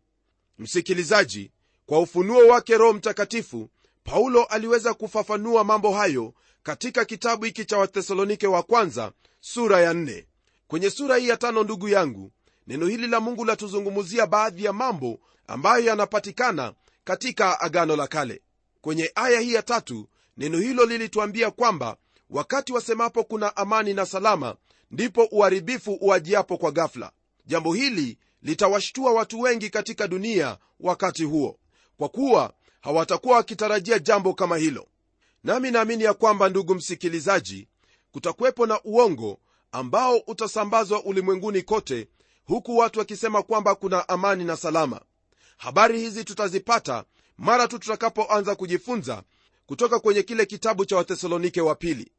msikilizaji 0.58 1.50
kwa 1.86 1.98
ufunuo 2.00 2.46
wake 2.46 2.76
roho 2.76 2.92
mtakatifu 2.92 3.68
paulo 4.04 4.44
aliweza 4.44 4.94
kufafanua 4.94 5.64
mambo 5.64 5.92
hayo 5.94 6.34
katika 6.62 7.04
kitabu 7.04 7.44
hiki 7.44 7.64
cha 7.64 7.78
wathesalonike 7.78 8.46
wa 8.46 8.62
kwanza 8.62 9.12
sura 9.40 9.80
ya 9.80 9.94
nne. 9.94 10.26
kwenye 10.68 10.90
sura 10.90 11.16
hii 11.16 11.28
ya 11.28 11.36
tano 11.36 11.62
ndugu 11.64 11.88
yangu 11.88 12.32
neno 12.66 12.86
hili 12.86 13.06
la 13.06 13.20
mungu 13.20 13.44
latuzungumuzia 13.44 14.26
baadhi 14.26 14.64
ya 14.64 14.72
mambo 14.72 15.20
ambayo 15.46 15.84
yanapatikana 15.84 16.72
katika 17.04 17.60
agano 17.60 17.96
la 17.96 18.06
kale. 18.06 18.42
Kwenye 18.80 19.12
aya 19.14 19.40
hii 19.40 19.52
ya 19.54 19.62
tatu 19.62 20.08
neno 20.36 20.58
hilo 20.58 20.84
lilituambia 20.84 21.50
kwamba 21.50 21.96
wakati 22.30 22.72
wasemapo 22.72 23.24
kuna 23.24 23.56
amani 23.56 23.94
na 23.94 24.06
salama 24.06 24.56
ndipo 24.90 25.24
uharibifu 25.24 25.98
uajiapo 26.00 26.58
kwa 26.58 26.72
gafla 26.72 27.12
jambo 27.46 27.74
hili 27.74 28.18
litawashtua 28.42 29.12
watu 29.12 29.40
wengi 29.40 29.70
katika 29.70 30.08
dunia 30.08 30.58
wakati 30.80 31.24
huo 31.24 31.58
kwa 31.96 32.08
kuwa 32.08 32.54
hawatakuwa 32.80 33.36
wakitarajia 33.36 33.98
jambo 33.98 34.34
kama 34.34 34.56
hilo. 34.56 34.86
Nami 35.44 35.70
naamini 35.70 36.04
ya 36.04 36.14
kwamba 36.14 36.48
ndugu 36.48 36.74
msikilizaji 36.74 37.68
kutakuwepo 38.12 38.66
na 38.66 38.80
uongo 38.84 39.38
ambao 39.72 40.16
utasambazwa 40.16 41.04
ulimwenguni 41.04 41.62
kote 41.62 42.08
huku 42.44 42.76
watu 42.76 42.98
wakisema 42.98 43.42
kwamba 43.42 43.74
kuna 43.74 44.08
amani 44.08 44.44
na 44.44 44.56
salama 44.56 45.00
habari 45.62 45.98
hizi 46.00 46.24
tutazipata 46.24 47.04
mara 47.38 47.68
tu 47.68 47.78
tutakapoanza 47.78 48.54
kujifunza 48.54 49.22
kutoka 49.66 50.00
kwenye 50.00 50.22
kile 50.22 50.46
kitabu 50.46 50.84
cha 50.84 50.96
wathesalonike 50.96 51.60
wa 51.60 51.74
pili. 51.74 52.12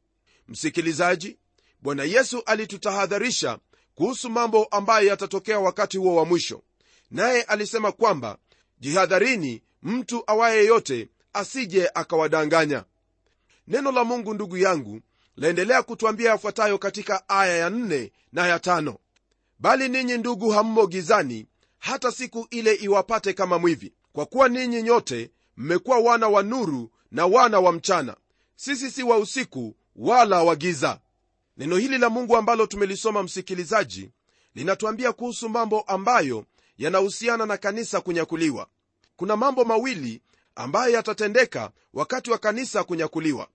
Msikilizaji 0.47 1.37
bwana 1.81 2.03
yesu 2.03 2.43
alitutahadharisha 2.45 3.59
kuhusu 3.95 4.29
mambo 4.29 4.63
ambayo 4.63 5.07
yatatokea 5.07 5.59
wakati 5.59 5.97
huo 5.97 6.15
wa 6.15 6.25
mwisho. 6.25 6.61
Naye 7.11 7.41
alisema 7.43 7.91
kwamba 7.91 8.37
jihadharini 8.79 9.63
mtu 9.81 10.23
awaye 10.27 10.65
yote 10.65 11.09
asije 11.33 11.89
akawadanganya. 11.93 12.83
Neno 13.67 13.91
la 13.91 14.03
mungu 14.03 14.33
ndugu 14.33 14.57
yangu 14.57 15.01
laendelea 15.35 15.83
kutwambia 15.83 16.29
yafuatayo 16.29 16.77
katika 16.77 17.29
aya 17.29 17.57
ya 17.57 17.69
4 17.69 18.11
na 18.31 18.47
ya 18.47 18.57
5 18.57 18.95
bali 19.59 19.89
ninyi 19.89 20.17
ndugu 20.17 20.49
hammo 20.49 20.87
gizani 20.87 21.47
hata 21.83 22.11
siku 22.11 22.47
ile 22.49 22.73
iwapate 22.75 23.33
kama 23.33 23.59
mwivi. 23.59 23.93
Kwa 24.13 24.25
kuwa 24.25 24.49
ninyi 24.49 24.81
nyote 24.83 25.31
mmekuwa 25.57 25.99
wana 25.99 26.27
wa 26.27 26.43
nuru 26.43 26.91
na 27.11 27.25
wana 27.25 27.59
wa 27.59 27.71
mchana. 27.71 28.15
Sisi 28.55 28.91
si 28.91 29.03
wa 29.03 29.17
usiku 29.17 29.75
wala 29.95 30.43
wa 30.43 30.55
giza. 30.55 30.99
Neno 31.57 31.77
hili 31.77 31.97
la 31.97 32.09
mungu 32.09 32.37
ambalo 32.37 32.65
tumelisoma 32.67 33.23
msikilizaji 33.23 34.09
linatuambia 34.55 35.11
kuhusu 35.13 35.49
mambo 35.49 35.81
ambayo 35.81 36.45
yanahusiana 36.77 37.45
na 37.45 37.57
kanisa 37.57 38.01
kunyakuliwa. 38.01 38.67
Kuna 39.15 39.37
mambo 39.37 39.65
mawili 39.65 40.21
ambayo 40.55 40.93
yatatendeka 40.93 41.71
wakati 41.93 42.31
wa 42.31 42.37
kanisa 42.37 42.83
kunyakuliwa. 42.83 43.47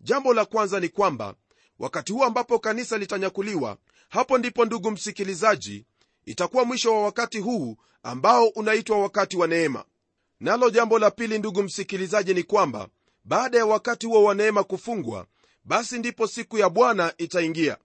Jambo 0.00 0.34
la 0.34 0.44
kwanza 0.44 0.80
ni 0.80 0.88
kwamba 0.88 1.34
wakati 1.78 2.12
huu 2.12 2.24
ambapo 2.24 2.58
kanisa 2.58 2.98
litanyakuliwa 2.98 3.76
hapo 4.08 4.38
ndipo 4.38 4.64
ndugu 4.64 4.90
msikilizaji 4.90 5.84
itakuwa 6.26 6.64
mwisho 6.64 6.92
wa 6.92 7.02
wakati 7.02 7.38
huu 7.38 7.76
ambao 8.02 8.46
unaitwa 8.48 8.98
wakati 8.98 9.36
wa 9.36 9.46
neema. 9.46 9.84
Nalo 10.40 10.70
jambo 10.70 10.98
la 10.98 11.10
pili 11.10 11.38
ndugu 11.38 11.62
msikilizaji 11.62 12.34
ni 12.34 12.42
kwamba 12.42 12.88
baada 13.24 13.58
ya 13.58 13.66
wakati 13.66 14.06
huo 14.06 14.24
wa 14.24 14.34
neema 14.34 14.64
kufungwa 14.64 15.26
basi 15.64 15.98
ndipo 15.98 16.26
siku 16.26 16.58
ya 16.58 16.68
bwana 16.70 17.12
itaingia. 17.18 17.78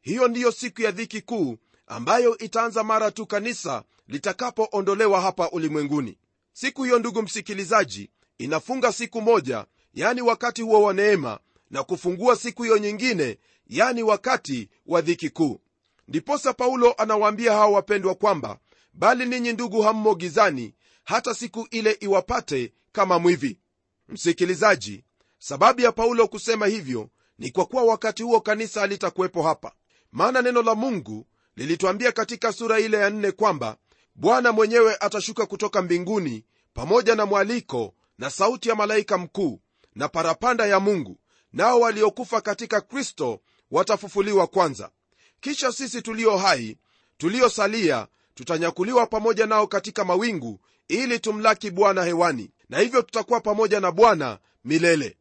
Hiyo 0.00 0.28
ndiyo 0.28 0.52
siku 0.52 0.82
ya 0.82 0.90
dhiki 0.90 1.20
kuu 1.20 1.56
ambayo 1.86 2.38
itaanza 2.38 2.84
mara 2.84 3.10
tu 3.10 3.26
kanisa 3.26 3.84
litakapoondolewa 4.08 5.20
hapa 5.20 5.50
ulimwenguni. 5.50 6.18
Siku 6.52 6.84
hiyo 6.84 6.98
ndugu 6.98 7.22
msikilizaji 7.22 8.10
inafunga 8.38 8.92
siku 8.92 9.20
moja 9.20 9.66
yani 9.94 10.22
wakati 10.22 10.62
huo 10.62 10.82
wa 10.82 10.94
neema 10.94 11.38
na 11.70 11.82
kufungua 11.82 12.36
siku 12.36 12.62
hiyo 12.62 12.78
nyingine 12.78 13.38
yani 13.66 14.02
wakati 14.02 14.68
wa 14.86 15.00
dhiki 15.00 15.30
kuu 15.30 15.60
ndiposa 16.10 16.52
paulo 16.52 16.92
anawaambia 16.98 17.52
hawa 17.52 17.66
wapendwa 17.68 18.14
kwamba 18.14 18.58
bali 18.92 19.26
ninyi 19.26 19.52
ndugu 19.52 19.82
hammo 19.82 20.14
gizani 20.14 20.74
hata 21.04 21.34
siku 21.34 21.66
ile 21.70 21.96
iwapate 22.00 22.72
kama 22.92 23.18
mwivi. 23.18 23.58
Msikilizaji 24.08 25.04
sababu 25.38 25.80
ya 25.80 25.92
paulo 25.92 26.28
kusema 26.28 26.66
hivyo 26.66 27.08
ni 27.38 27.50
kwa 27.50 27.66
kuwa 27.66 27.82
wakati 27.82 28.22
huo 28.22 28.40
kanisa 28.40 28.80
halitakuwepo 28.80 29.42
hapa. 29.42 29.72
Maana 30.12 30.42
neno 30.42 30.62
la 30.62 30.74
mungu 30.74 31.26
lilitwambia 31.56 32.12
katika 32.12 32.52
sura 32.52 32.80
ile 32.80 32.96
ya 32.96 33.10
nne 33.10 33.32
kwamba 33.32 33.76
bwana 34.14 34.52
mwenyewe 34.52 34.96
atashuka 35.00 35.46
kutoka 35.46 35.82
mbinguni 35.82 36.44
pamoja 36.74 37.14
na 37.14 37.26
mwaliko 37.26 37.94
na 38.18 38.30
sauti 38.30 38.68
ya 38.68 38.74
malaika 38.74 39.18
mkuu 39.18 39.60
na 39.94 40.08
parapanda 40.08 40.66
ya 40.66 40.80
mungu 40.80 41.18
nao 41.52 41.80
waliokufa 41.80 42.40
katika 42.40 42.80
kristo 42.80 43.40
watafufuliwa 43.70 44.46
kwanza 44.46 44.90
kisha 45.40 45.72
sisi 45.72 46.02
tulio 46.02 46.36
hai 46.36 46.76
tuliosalia 47.18 48.06
tutanyakuliwa 48.34 49.06
pamoja 49.06 49.46
nao 49.46 49.66
katika 49.66 50.04
mawingu 50.04 50.60
ili 50.88 51.18
tumlaki 51.18 51.70
bwana 51.70 52.04
hewani 52.04 52.50
na 52.68 52.78
hivyo 52.78 53.02
tutakuwa 53.02 53.40
pamoja 53.40 53.80
na 53.80 53.92
bwana 53.92 54.38
milele. 54.64 55.16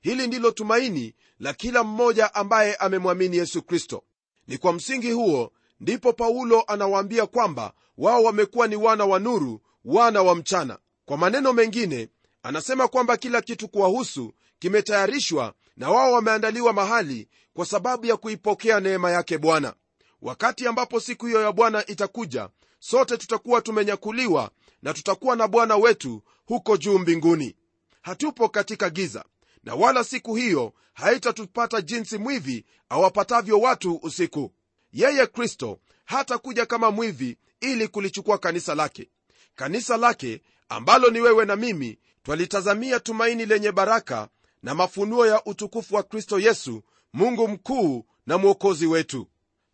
Hili 0.00 0.26
ndilo 0.26 0.50
tumaini 0.50 1.14
la 1.40 1.52
kila 1.54 1.82
mmoja 1.84 2.34
ambaye 2.34 2.74
amemwamini 2.74 3.36
yesu 3.36 3.62
kristo. 3.62 4.04
Ni 4.48 4.58
kwa 4.58 4.72
msingi 4.72 5.10
huo 5.10 5.52
ndipo 5.80 6.12
paulo 6.12 6.60
anawaambia 6.66 7.26
kwamba 7.26 7.72
wao 7.98 8.22
wamekuwa 8.22 8.66
ni 8.66 8.76
wana 8.76 9.04
wa 9.04 9.18
nuru 9.18 9.60
wana 9.84 10.22
wa 10.22 10.34
mchana. 10.34 10.78
Kwa 11.04 11.16
maneno 11.16 11.52
mengine 11.52 12.08
anasema 12.42 12.88
kwamba 12.88 13.16
kila 13.16 13.42
kitu 13.42 13.68
kuwahusu 13.68 14.32
kimetayarishwa 14.58 15.54
na 15.76 15.90
wao 15.90 16.12
wameandaliwa 16.12 16.72
mahali 16.72 17.28
kwa 17.54 17.66
sababu 17.66 18.06
ya 18.06 18.16
kuipokea 18.16 18.80
neema 18.80 19.10
yake 19.10 19.38
bwana. 19.38 19.74
Wakati 20.22 20.66
ambapo 20.66 21.00
siku 21.00 21.26
hiyo 21.26 21.42
ya 21.42 21.52
bwana 21.52 21.86
itakuja 21.86 22.48
sote 22.78 23.16
tutakuwa 23.16 23.60
tumenyakuliwa 23.60 24.50
na 24.82 24.94
tutakuwa 24.94 25.36
na 25.36 25.48
bwana 25.48 25.76
wetu 25.76 26.22
huko 26.46 26.76
juu 26.76 26.98
mbinguni. 26.98 27.56
Hatupo 28.02 28.48
katika 28.48 28.90
giza 28.90 29.24
na 29.64 29.74
wala 29.74 30.04
siku 30.04 30.34
hiyo 30.34 30.72
haitatupata 30.94 31.80
jinsi 31.80 32.18
mwivi 32.18 32.64
awapatavyo 32.88 33.60
watu 33.60 33.96
usiku. 34.02 34.52
Yeye 34.92 35.26
kristo 35.26 35.78
hatakuja 36.04 36.66
kama 36.66 36.90
mwivi 36.90 37.36
ili 37.60 37.88
kulichukua 37.88 38.38
kanisa 38.38 38.74
lake. 38.74 39.10
Kanisa 39.54 39.96
lake 39.96 40.42
ambalo 40.68 41.10
ni 41.10 41.20
wewe 41.20 41.44
na 41.44 41.56
mimi 41.56 41.98
twalitazamia 42.22 43.00
tumaini 43.00 43.46
lenye 43.46 43.72
baraka 43.72 44.28
na 44.62 44.74
mafunuo 44.74 45.26
ya 45.26 45.44
utukufu 45.44 45.94
wa 45.94 46.02
kristo 46.02 46.38
yesu 46.38 46.82
mungu 47.14 47.48
mkuu 47.48 48.04
na 48.26 48.38
mwokozi 48.38 48.86
wetu. 48.86 49.26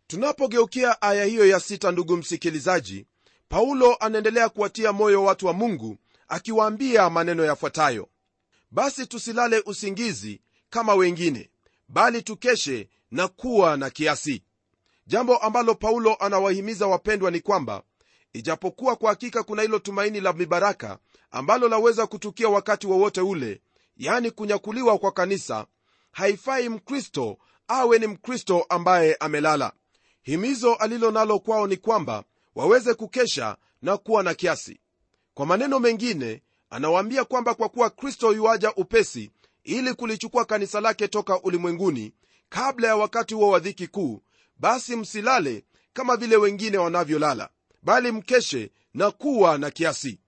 Tunapogeukia 0.07 1.01
aya 1.01 1.25
hiyo 1.25 1.47
ya 1.47 1.59
sita 1.59 1.91
ndugu 1.91 2.17
msikilizaji 2.17 3.05
paulo 3.49 3.95
anaendelea 3.95 4.49
kuwatia 4.49 4.93
moyo 4.93 5.23
watu 5.23 5.45
wa 5.47 5.53
mungu 5.53 5.97
akiwaambia 6.27 7.09
maneno 7.09 7.45
yafuatayo. 7.45 8.09
Basi 8.71 9.07
tusilale 9.07 9.63
usingizi 9.65 10.41
kama 10.69 10.93
wengine 10.95 11.49
bali 11.89 12.21
tukeshe 12.21 12.89
na 13.11 13.27
kuwa 13.27 13.77
na 13.77 13.89
kiasi. 13.89 14.43
Jambo 15.07 15.37
ambalo 15.37 15.75
paulo 15.75 16.15
anawahimiza 16.15 16.87
wapendwa 16.87 17.31
ni 17.31 17.39
kwamba 17.39 17.83
ijapokuwa 18.33 18.95
kwa 18.95 19.09
hakika 19.09 19.43
kuna 19.43 19.61
hilo 19.61 19.79
tumaini 19.79 20.21
la 20.21 20.33
mibaraka 20.33 20.99
ambalo 21.31 21.67
laweza 21.69 22.07
kutukia 22.07 22.49
wakati 22.49 22.87
wowote 22.87 23.21
wa 23.21 23.27
ule 23.29 23.61
yani 23.97 24.31
kunyakuliwa 24.31 24.97
kwa 24.97 25.11
kanisa 25.11 25.65
haifai 26.11 26.69
mkristo 26.69 27.37
awe 27.67 27.99
ni 27.99 28.07
mkristo 28.07 28.65
ambaye 28.69 29.15
amelala. 29.19 29.73
Himizo 30.21 30.73
alilo 30.75 31.11
nalo 31.11 31.39
kwao 31.39 31.67
ni 31.67 31.77
kwamba 31.77 32.23
waweze 32.55 32.93
kukesha 32.93 33.57
na 33.81 33.97
kuwa 33.97 34.23
na 34.23 34.33
kiasi. 34.33 34.79
Kwa 35.33 35.45
maneno 35.45 35.79
mengine 35.79 36.41
anawaambia 36.69 37.23
kwamba 37.23 37.53
kwa 37.55 37.69
kuwa 37.69 37.89
kristo 37.89 38.33
yuaja 38.33 38.73
upesi 38.73 39.31
ili 39.63 39.93
kulichukua 39.93 40.45
kanisa 40.45 40.81
lake 40.81 41.07
toka 41.07 41.41
ulimwenguni 41.41 42.13
kabla 42.49 42.87
ya 42.87 42.95
wakati 42.95 43.33
huo 43.33 43.49
wa 43.49 43.59
dhiki 43.59 43.87
kuu 43.87 44.21
basi 44.57 44.95
msilale 44.95 45.65
kama 45.93 46.17
vile 46.17 46.35
wengine 46.37 46.77
wanavyolala 46.77 47.49
bali 47.83 48.11
mkeshe 48.11 48.71
na 48.93 49.11
kuwa 49.11 49.57
na 49.57 49.71
kiasi. 49.71 50.19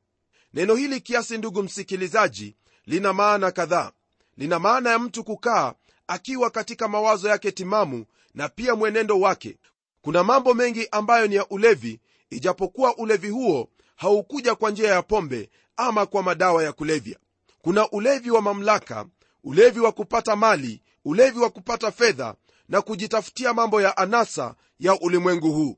Neno 0.53 0.75
hili 0.75 1.01
kiasi 1.01 1.37
ndugu 1.37 1.63
msikilizaji 1.63 2.55
lina 2.85 3.13
maana 3.13 3.51
kadhaa 3.51 3.91
lina 4.37 4.59
maana 4.59 4.89
ya 4.89 4.99
mtu 4.99 5.23
kukaa 5.23 5.73
akiwa 6.07 6.49
katika 6.49 6.87
mawazo 6.87 7.29
yake 7.29 7.51
timamu 7.51 8.05
na 8.33 8.49
pia 8.49 8.75
mwenendo 8.75 9.19
wake. 9.19 9.57
Kuna 10.01 10.23
mambo 10.23 10.53
mengi 10.53 10.87
ambayo 10.91 11.27
ni 11.27 11.35
ya 11.35 11.47
ulevi 11.49 11.99
ijapokuwa 12.29 12.97
ulevi 12.97 13.29
huo 13.29 13.69
haukuja 13.95 14.55
kwa 14.55 14.71
njia 14.71 14.89
ya 14.91 15.01
pombe 15.01 15.49
ama 15.77 16.05
kwa 16.05 16.23
madawa 16.23 16.63
ya 16.63 16.73
kulevya. 16.73 17.17
Kuna 17.61 17.89
ulevi 17.89 18.31
wa 18.31 18.41
mamlaka 18.41 19.05
ulevi 19.43 19.79
wa 19.79 19.91
kupata 19.91 20.35
mali 20.35 20.81
ulevi 21.05 21.39
wa 21.39 21.49
kupata 21.49 21.91
fedha 21.91 22.35
na 22.69 22.81
kujitafutia 22.81 23.53
mambo 23.53 23.81
ya 23.81 23.97
anasa 23.97 24.55
ya 24.79 24.99
ulimwengu 24.99 25.51
huu. 25.51 25.77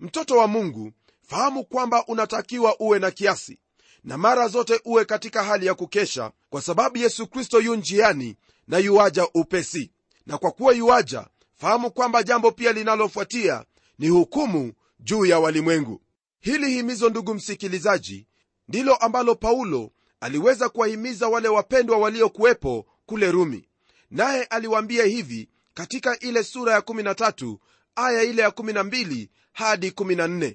Mtoto 0.00 0.36
wa 0.36 0.46
mungu 0.46 0.92
fahamu 1.26 1.64
kwamba 1.64 2.04
unatakiwa 2.06 2.80
uwe 2.80 2.98
na 2.98 3.10
kiasi 3.10 3.58
na 4.04 4.18
mara 4.18 4.48
zote 4.48 4.80
uwe 4.84 5.04
katika 5.04 5.44
hali 5.44 5.66
ya 5.66 5.74
kukesha 5.74 6.32
kwa 6.50 6.62
sababu 6.62 6.98
yesu 6.98 7.26
kristo 7.26 7.60
yu 7.60 7.74
njiani 7.74 8.36
na 8.68 8.78
yuaja 8.78 9.26
upesi. 9.34 9.90
Na 10.26 10.38
kwa 10.38 10.50
kuwa 10.50 10.72
yuaja 10.74 11.26
fahamu 11.56 11.90
kwamba 11.90 12.22
jambo 12.22 12.50
pia 12.52 12.72
linalofuatia 12.72 13.64
ni 13.98 14.08
hukumu 14.08 14.72
juu 15.00 15.24
ya 15.26 15.38
walimwengu. 15.40 16.02
Hili 16.40 16.70
himizo 16.70 17.08
ndugu 17.08 17.34
msikilizaji 17.34 18.26
ndilo 18.68 18.94
ambalo 18.96 19.34
paulo 19.34 19.90
aliweza 20.20 20.68
kuwahimiza 20.68 21.28
wale 21.28 21.48
wapendwa 21.48 21.98
waliokuwepo 21.98 22.86
kule 23.06 23.30
rumi. 23.30 23.68
Naye 24.10 24.44
aliwaambia 24.44 25.04
hivi 25.04 25.48
katika 25.74 26.18
ile 26.18 26.44
sura 26.44 26.72
ya 26.72 26.80
13 26.80 27.56
aya 27.96 28.22
ile 28.22 28.42
ya 28.42 28.48
12 28.48 29.28
hadi 29.52 29.90
14 29.90 30.54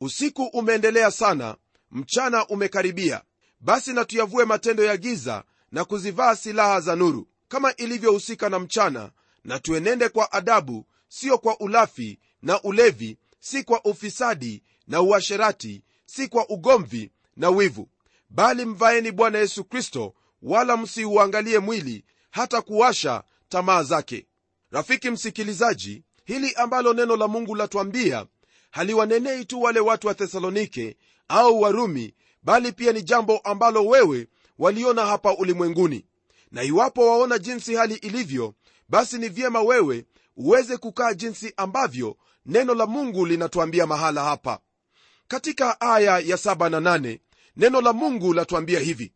usiku 0.00 0.42
umeendelea 0.44 1.10
sana 1.10 1.56
mchana 1.92 2.46
umekaribia. 2.46 3.22
Basi 3.60 3.92
na 3.92 4.04
tuyavue 4.04 4.44
matendo 4.44 4.84
ya 4.84 4.96
giza 4.96 5.44
na 5.72 5.84
kuzivaa 5.84 6.36
silaha 6.36 6.80
za 6.80 6.96
nuru 6.96 7.28
kama 7.48 7.76
ilivyohusika 7.76 8.48
na 8.48 8.58
mchana 8.58 9.10
na 9.44 9.58
tuenende 9.58 10.08
kwa 10.08 10.32
adabu 10.32 10.86
sio 11.08 11.38
kwa 11.38 11.60
ulafi 11.60 12.18
na 12.42 12.62
ulevi 12.62 13.18
si 13.40 13.62
kwa 13.64 13.84
ufisadi 13.84 14.62
na 14.86 15.00
uasherati 15.00 15.82
si 16.06 16.28
kwa 16.28 16.48
ugomvi 16.48 17.10
na 17.36 17.50
wivu. 17.50 17.88
Bali 18.30 18.64
mvaeni 18.64 19.12
bwana 19.12 19.38
yesu 19.38 19.64
kristo 19.64 20.14
wala 20.42 20.76
msiuangalie 20.76 21.58
mwili 21.58 22.04
hata 22.30 22.62
kuwasha 22.62 23.22
tamaa 23.48 23.82
zake. 23.82 24.26
Rafiki 24.70 25.10
msikilizaji 25.10 26.02
hili 26.24 26.52
ambalo 26.54 26.94
neno 26.94 27.16
la 27.16 27.28
mungu 27.28 27.54
latwambia 27.54 28.26
haliwanenei 28.70 29.44
tu 29.44 29.62
wale 29.62 29.80
watu 29.80 30.06
wa 30.06 30.14
thesalonike 30.14 30.96
au 31.32 31.60
warumi 31.60 32.14
bali 32.42 32.72
pia 32.72 32.92
ni 32.92 33.02
jambo 33.02 33.38
ambalo 33.38 33.86
wewe 33.86 34.28
waliona 34.58 35.06
hapa 35.06 35.36
ulimwenguni. 35.36 36.04
Na 36.50 36.62
iwapo 36.62 37.06
waona 37.06 37.38
jinsi 37.38 37.74
hali 37.74 37.94
ilivyo 37.94 38.54
basi 38.88 39.18
ni 39.18 39.28
vyema 39.28 39.62
wewe 39.62 40.04
uweze 40.36 40.76
kukaa 40.76 41.14
jinsi 41.14 41.52
ambavyo 41.56 42.16
neno 42.46 42.74
la 42.74 42.86
mungu 42.86 43.26
linatuambia 43.26 43.86
mahala 43.86 44.24
hapa. 44.24 44.58
Katika 45.28 45.80
aya 45.80 46.18
ya 46.18 46.36
7 46.36 46.68
na 46.70 46.80
nane 46.80 47.20
neno 47.56 47.80
la 47.80 47.92
mungu 47.92 48.34
latuambia 48.34 48.80
hivi. 48.80 49.12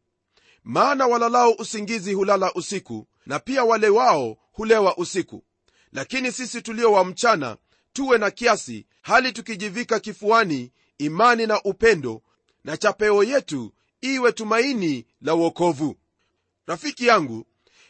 Maana 0.65 1.07
walalao 1.07 1.53
usingizi 1.53 2.13
hulala 2.15 2.53
usiku 2.55 3.07
na 3.27 3.39
pia 3.39 3.65
wale 3.65 3.89
wao 3.89 4.37
hulewa 4.53 4.97
usiku. 4.97 5.45
Lakini 5.93 6.33
sisi 6.33 6.63
tulio 6.63 6.93
wa 6.93 7.05
mchana 7.05 7.57
tuwe 7.93 8.19
na 8.19 8.31
kiasi 8.31 8.87
hali 9.03 9.33
tukijivika 9.33 10.01
kifuani 10.01 10.73
imani 10.99 11.47
na 11.47 11.63
upendo 11.63 12.23
na 12.65 12.77
chapeo 12.77 13.25
yetu 13.25 13.73
iwe 14.01 14.33
tumaini 14.33 15.07
la 15.21 15.35
uokovu 15.35 15.97
rafiki 16.67 17.07
yangu 17.07 17.47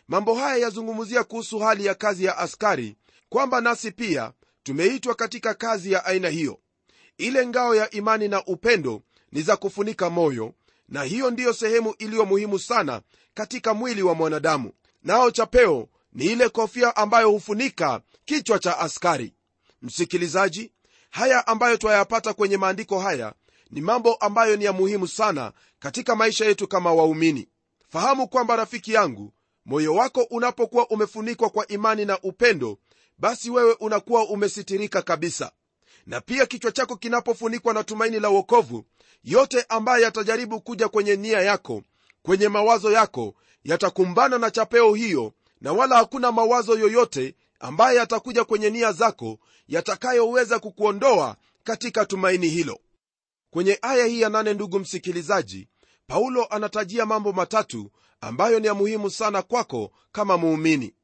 mambo 0.08 0.34
haya 0.34 0.56
yazungumzia 0.56 1.24
kuhusu 1.24 1.58
hali 1.58 1.86
ya 1.86 1.94
kazi 1.94 2.24
ya 2.24 2.38
askari 2.38 2.96
kwamba 3.28 3.60
nasi 3.60 3.90
pia 3.92 4.32
tumeitwa 4.62 5.14
katika 5.14 5.54
kazi 5.54 5.92
ya 5.92 6.04
aina 6.04 6.28
hiyo. 6.28 6.58
Ile 7.18 7.46
ngao 7.46 7.74
ya 7.74 7.90
imani 7.90 8.28
na 8.28 8.44
upendo 8.44 9.02
ni 9.32 9.42
za 9.42 9.56
kufunika 9.56 10.10
moyo 10.10 10.54
na 10.88 11.02
hiyo 11.02 11.30
ndiyo 11.30 11.52
sehemu 11.52 11.94
iliyo 11.98 12.24
muhimu 12.26 12.58
sana 12.58 13.02
katika 13.34 13.74
mwili 13.74 14.02
wa 14.02 14.14
mwanadamu. 14.14 14.72
Nao 15.02 15.30
chapeo 15.30 15.88
ni 16.12 16.24
ile 16.24 16.48
kofia 16.48 16.96
ambayo 16.96 17.30
hufunika 17.30 18.00
kichwa 18.24 18.58
cha 18.58 18.78
askari. 18.78 19.34
Msikilizaji 19.82 20.72
haya 21.10 21.46
ambayo 21.46 21.76
twayapata 21.76 22.32
kwenye 22.34 22.56
maandiko 22.56 22.98
haya 23.00 23.34
ni 23.70 23.80
mambo 23.80 24.14
ambayo 24.14 24.56
ni 24.56 24.64
ya 24.64 24.72
muhimu 24.72 25.08
sana 25.08 25.52
katika 25.78 26.16
maisha 26.16 26.44
yetu 26.44 26.68
kama 26.68 26.92
waumini. 26.92 27.48
Fahamu 27.88 28.28
kwamba 28.28 28.56
rafiki 28.56 28.92
yangu 28.92 29.32
moyo 29.64 29.94
wako 29.94 30.22
unapokuwa 30.30 30.88
umefunikwa 30.88 31.50
kwa 31.50 31.66
imani 31.68 32.04
na 32.04 32.18
upendo 32.20 32.78
basi 33.18 33.50
wewe 33.50 33.72
unakuwa 33.80 34.28
umesitirika 34.28 35.02
kabisa. 35.02 35.52
Na 36.06 36.20
pia 36.20 36.46
kichwa 36.46 36.72
chako 36.72 36.96
kinapofunikwa 36.96 37.74
na 37.74 37.84
tumaini 37.84 38.20
la 38.20 38.30
uokovu 38.30 38.84
yote 39.24 39.64
ambayo 39.68 40.02
yatajaribu 40.04 40.60
kuja 40.60 40.88
kwenye 40.88 41.16
nia 41.16 41.40
yako 41.40 41.82
kwenye 42.22 42.48
mawazo 42.48 42.92
yako 42.92 43.34
yatakumbana 43.64 44.38
na 44.38 44.50
chapeo 44.50 44.94
hiyo 44.94 45.32
na 45.60 45.72
wala 45.72 45.96
hakuna 45.96 46.32
mawazo 46.32 46.78
yoyote 46.78 47.34
ambaye 47.60 47.96
yatakuja 47.98 48.44
kwenye 48.44 48.70
nia 48.70 48.92
zako 48.92 49.38
yatakayoweza 49.68 50.58
kukuondoa 50.58 51.36
katika 51.64 52.06
tumaini 52.06 52.48
hilo. 52.48 52.80
Kwenye 53.50 53.78
aya 53.82 54.06
hii 54.06 54.20
ya 54.20 54.28
nane 54.28 54.54
ndugu 54.54 54.78
msikilizaji 54.78 55.68
paulo 56.06 56.44
anatajia 56.44 57.06
mambo 57.06 57.32
matatu 57.32 57.90
ambayo 58.20 58.60
ni 58.60 58.66
ya 58.66 58.74
muhimu 58.74 59.10
sana 59.10 59.42
kwako 59.42 59.92
kama 60.12 60.36
muumini. 60.36 60.94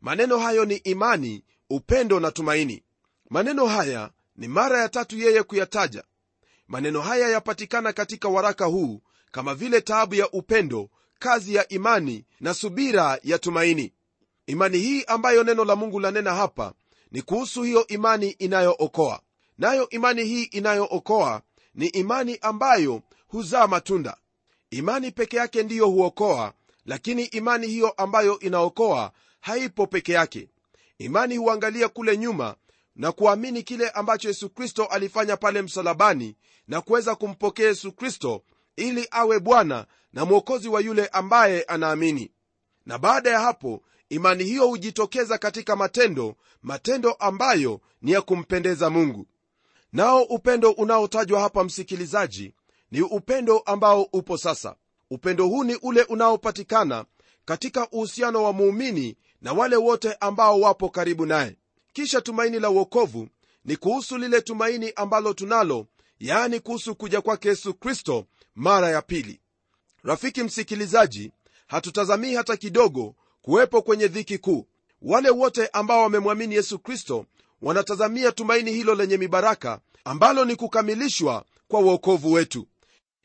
Maneno 0.00 0.38
hayo 0.38 0.64
ni 0.64 0.74
imani 0.76 1.44
upendo 1.70 2.20
na 2.20 2.30
tumaini. 2.30 2.82
Maneno 3.30 3.66
haya 3.66 4.10
ni 4.36 4.48
mara 4.48 4.80
ya 4.80 4.88
tatu 4.88 5.18
yeye 5.18 5.42
kuyataja. 5.42 6.04
Maneno 6.68 7.00
haya 7.00 7.28
yapatikana 7.28 7.92
katika 7.92 8.28
waraka 8.28 8.64
huu 8.64 9.02
kama 9.30 9.54
vile 9.54 9.80
taabu 9.80 10.14
ya 10.14 10.30
upendo 10.30 10.90
kazi 11.18 11.54
ya 11.54 11.68
imani 11.68 12.24
na 12.40 12.54
subira 12.54 13.18
ya 13.22 13.38
tumaini 13.38 13.92
imani 14.50 14.78
hii 14.78 15.04
ambayo 15.04 15.44
neno 15.44 15.64
la 15.64 15.76
mungu 15.76 16.00
lanena 16.00 16.34
hapa 16.34 16.72
ni 17.12 17.22
kuhusu 17.22 17.62
hiyo 17.62 17.86
imani 17.86 18.30
inayookoa. 18.30 19.20
Nayo 19.58 19.88
imani 19.88 20.24
hii 20.24 20.42
inayookoa 20.42 21.42
ni 21.74 21.86
imani 21.86 22.38
ambayo 22.42 23.02
huzaa 23.28 23.66
matunda. 23.66 24.16
Imani 24.70 25.10
peke 25.10 25.36
yake 25.36 25.62
ndiyo 25.62 25.86
huokoa 25.86 26.52
lakini 26.86 27.24
imani 27.24 27.66
hiyo 27.66 27.90
ambayo 27.90 28.38
inaokoa 28.38 29.12
haipo 29.40 29.86
peke 29.86 30.12
yake. 30.12 30.48
Imani 30.98 31.36
huangalia 31.36 31.88
kule 31.88 32.16
nyuma 32.18 32.54
na 32.96 33.12
kuamini 33.12 33.62
kile 33.62 33.88
ambacho 33.90 34.28
yesu 34.28 34.50
kristo 34.50 34.84
alifanya 34.84 35.36
pale 35.36 35.62
msalabani 35.62 36.36
na 36.68 36.80
kuweza 36.80 37.14
kumpokea 37.14 37.66
yesu 37.68 37.92
kristo 37.92 38.42
ili 38.76 39.08
awe 39.10 39.38
bwana 39.40 39.86
na 40.12 40.24
mwokozi 40.24 40.68
wa 40.68 40.80
yule 40.80 41.06
ambaye 41.06 41.62
anaamini. 41.62 42.30
Na 42.86 42.98
baada 42.98 43.30
ya 43.30 43.40
hapo 43.40 43.82
imani 44.10 44.44
hiyo 44.44 44.66
hujitokeza 44.68 45.38
katika 45.38 45.76
matendo 45.76 46.36
matendo 46.62 47.12
ambayo 47.12 47.80
ni 48.02 48.12
ya 48.12 48.22
kumpendeza 48.22 48.90
mungu. 48.90 49.26
Nao 49.92 50.22
upendo 50.22 50.70
unaotajwa 50.70 51.40
hapa 51.40 51.64
msikilizaji 51.64 52.54
ni 52.90 53.00
upendo 53.02 53.58
ambao 53.58 54.02
upo 54.02 54.38
sasa. 54.38 54.76
Upendo 55.10 55.46
huu 55.46 55.64
ni 55.64 55.74
ule 55.82 56.02
unaopatikana 56.02 57.04
katika 57.44 57.88
uhusiano 57.90 58.42
wa 58.44 58.52
muumini 58.52 59.16
na 59.42 59.52
wale 59.52 59.76
wote 59.76 60.12
ambao 60.20 60.60
wapo 60.60 60.88
karibu 60.88 61.26
naye. 61.26 61.56
Kisha 61.92 62.20
tumaini 62.20 62.60
la 62.60 62.70
uokovu 62.70 63.28
ni 63.64 63.76
kuhusu 63.76 64.18
lile 64.18 64.40
tumaini 64.40 64.92
ambalo 64.96 65.32
tunalo 65.32 65.86
yaani 66.20 66.60
kuhusu 66.60 66.94
kuja 66.94 67.20
kwake 67.20 67.48
yesu 67.48 67.74
kristo 67.74 68.26
mara 68.54 68.88
ya 68.90 69.02
pili. 69.02 69.40
Rafiki 70.02 70.42
msikilizaji 70.42 71.32
hatutazamii 71.66 72.34
hata 72.34 72.56
kidogo 72.56 73.14
kuwepo 73.42 73.82
kwenye 73.82 74.08
dhiki 74.08 74.38
kuu. 74.38 74.66
Wale 75.02 75.30
wote 75.30 75.66
ambao 75.66 76.02
wamemwamini 76.02 76.54
yesu 76.54 76.78
kristo 76.78 77.26
wanatazamia 77.62 78.32
tumaini 78.32 78.72
hilo 78.72 78.94
lenye 78.94 79.16
mibaraka 79.16 79.80
ambalo 80.04 80.44
ni 80.44 80.56
kukamilishwa 80.56 81.44
kwa 81.68 81.80
uokovu 81.80 82.32
wetu. 82.32 82.66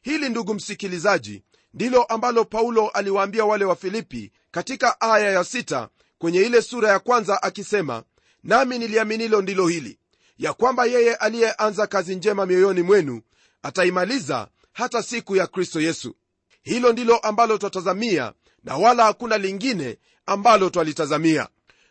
Hili 0.01 0.30
ndugu 0.30 0.54
msikilizaji 0.54 1.43
ndilo 1.73 2.04
ambalo 2.04 2.45
paulo 2.45 2.88
aliwaambia 2.89 3.45
wale 3.45 3.65
wa 3.65 3.75
filipi 3.75 4.32
katika 4.51 5.01
aya 5.01 5.32
ya 5.32 5.43
sita 5.43 5.89
kwenye 6.17 6.41
ile 6.41 6.62
sura 6.62 6.89
ya 6.89 6.99
kwanza 6.99 7.43
akisema 7.43 8.04
nami 8.43 8.80
niliaminilo 8.80 9.41
ndilo 9.41 9.67
hili 9.67 9.99
ya 10.38 10.54
kwamba 10.54 10.86
yeye 10.86 11.15
aliyeanza 11.15 11.88
kazi 11.88 12.15
njema 12.15 12.45
mioyoni 12.45 12.82
mwenu 12.82 13.21
ataimaliza 13.63 14.47
hata 14.73 15.04
siku 15.04 15.36
ya 15.36 15.47
kristo 15.47 15.82
yesu. 15.82 16.15
Hilo 16.63 16.91
ndilo 16.93 17.17
ambalo 17.17 17.58
twatazamia 17.58 18.34
na 18.65 18.78
wala 18.78 19.04
hakuna 19.04 19.38
lingine 19.38 19.97
ambalo 20.25 20.69
twalitazamia. 20.69 21.47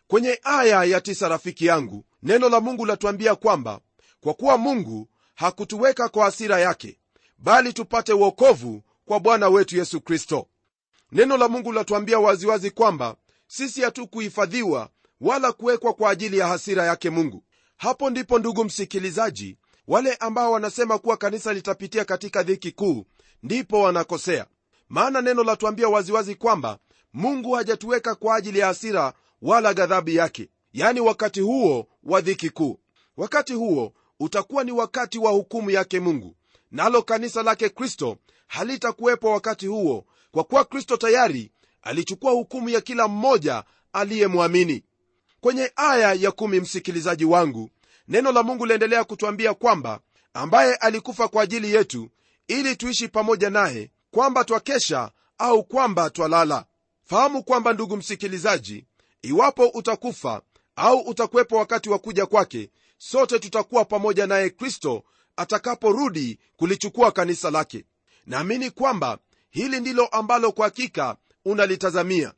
Kwenye 0.07 0.41
aya 0.43 0.85
ya 0.85 1.01
tisa 1.01 1.29
rafiki 1.29 1.67
yangu 1.67 2.05
neno 2.23 2.49
la 2.49 2.61
mungu 2.61 2.87
latuambia 2.87 3.35
kwamba 3.35 3.81
kwa 4.21 4.35
kuwa 4.35 4.59
mungu 4.59 5.09
hakutuweka 5.35 6.09
kwa 6.09 6.25
hasira 6.25 6.61
yake 6.61 6.99
bali 7.39 7.73
tupate 7.73 8.13
uokovu 8.13 8.83
kwa 9.05 9.21
bwana 9.21 9.49
wetu 9.49 9.77
yesu 9.77 10.01
kristo. 10.01 10.47
Neno 11.13 11.37
la 11.37 11.49
mungu 11.49 11.73
latuambia 11.73 12.19
waziwazi 12.19 12.71
kwamba 12.71 13.17
sisi 13.47 13.81
hatukuhifadhiwa 13.83 14.89
wala 15.21 15.53
kuwekwa 15.53 15.95
kwa 15.95 16.11
ajili 16.11 16.39
ya 16.39 16.47
hasira 16.47 16.85
yake 16.85 17.11
mungu. 17.11 17.45
Hapo 17.77 18.11
ndipo 18.11 18.39
ndugu 18.39 18.65
msikilizaji 18.65 19.57
wale 19.87 20.15
ambao 20.15 20.53
wanasema 20.53 20.99
kuwa 20.99 21.17
kanisa 21.17 21.53
litapitia 21.53 22.05
katika 22.05 22.43
dhiki 22.43 22.73
kuu 22.73 23.07
ndipo 23.43 23.81
wanakosea 23.81 24.47
maana 24.95 25.23
neno 25.23 25.45
latuambia 25.45 25.89
waziwazi 25.89 26.35
kwamba 26.35 26.79
mungu 27.13 27.53
hajatuweka 27.53 28.15
kwa 28.15 28.37
ajili 28.37 28.59
ya 28.59 28.67
hasira 28.67 29.13
wala 29.43 29.75
ghadhabu 29.75 30.11
yake. 30.11 30.49
Yani 30.73 31.01
wakati 31.01 31.41
huo 31.41 31.87
wa 32.05 32.21
dhiki 32.21 32.51
kuu. 32.51 32.79
Wakati 33.17 33.53
huo 33.55 33.93
utakuwa 34.21 34.65
ni 34.65 34.73
wakati 34.73 35.19
wa 35.19 35.31
hukumu 35.31 35.71
yake 35.71 36.01
mungu. 36.01 36.37
Nalo 36.71 37.03
kanisa 37.03 37.43
lake 37.43 37.69
kristo 37.69 38.17
halitakuwepo 38.47 39.31
wakati 39.31 39.67
huo 39.67 40.05
kwa 40.31 40.45
kuwa 40.45 40.65
kristo 40.65 40.97
tayari 40.97 41.51
alichukua 41.83 42.33
hukumu 42.33 42.69
ya 42.69 42.81
kila 42.81 43.09
mmoja 43.09 43.65
aliyemwamini. 43.93 44.83
Kwenye 45.41 45.73
aya 45.77 46.13
ya 46.13 46.33
kumi 46.33 46.61
msikilizaji 46.61 47.25
wangu 47.25 47.71
neno 48.09 48.33
la 48.33 48.43
mungu 48.43 48.67
liendelea 48.67 49.05
kutwambia 49.05 49.55
kwamba 49.55 50.01
ambaye 50.35 50.75
alikufa 50.75 51.29
kwa 51.29 51.43
ajili 51.43 51.75
yetu 51.75 52.11
ili 52.49 52.77
tuishi 52.77 53.09
pamoja 53.09 53.51
naye 53.51 53.91
kwamba 54.15 54.45
twakesha 54.45 55.11
au 55.39 55.65
kwamba 55.65 56.11
twalala. 56.11 56.65
Fahamu 57.05 57.43
kwamba 57.43 57.73
ndugu 57.73 57.97
msikilizaji 57.97 58.85
iwapo 59.23 59.69
utakufa 59.69 60.43
au 60.77 60.99
utakuwepo 61.01 61.57
wakati 61.57 61.91
wa 61.91 61.99
kuja 61.99 62.27
kwake 62.27 62.71
sote 62.99 63.39
tutakuwa 63.39 63.85
pamoja 63.85 64.27
naye 64.27 64.51
kristo 64.51 65.03
atakaporudi 65.37 66.39
kulichukua 66.57 67.13
kanisa 67.13 67.51
lake. 67.51 67.85
Naamini 68.27 68.71
kwamba 68.71 69.19
hili 69.51 69.81
ndilo 69.81 70.07
ambalo 70.07 70.53
kwa 70.53 70.65
hakika 70.65 71.17
unalitazamia. 71.45 72.33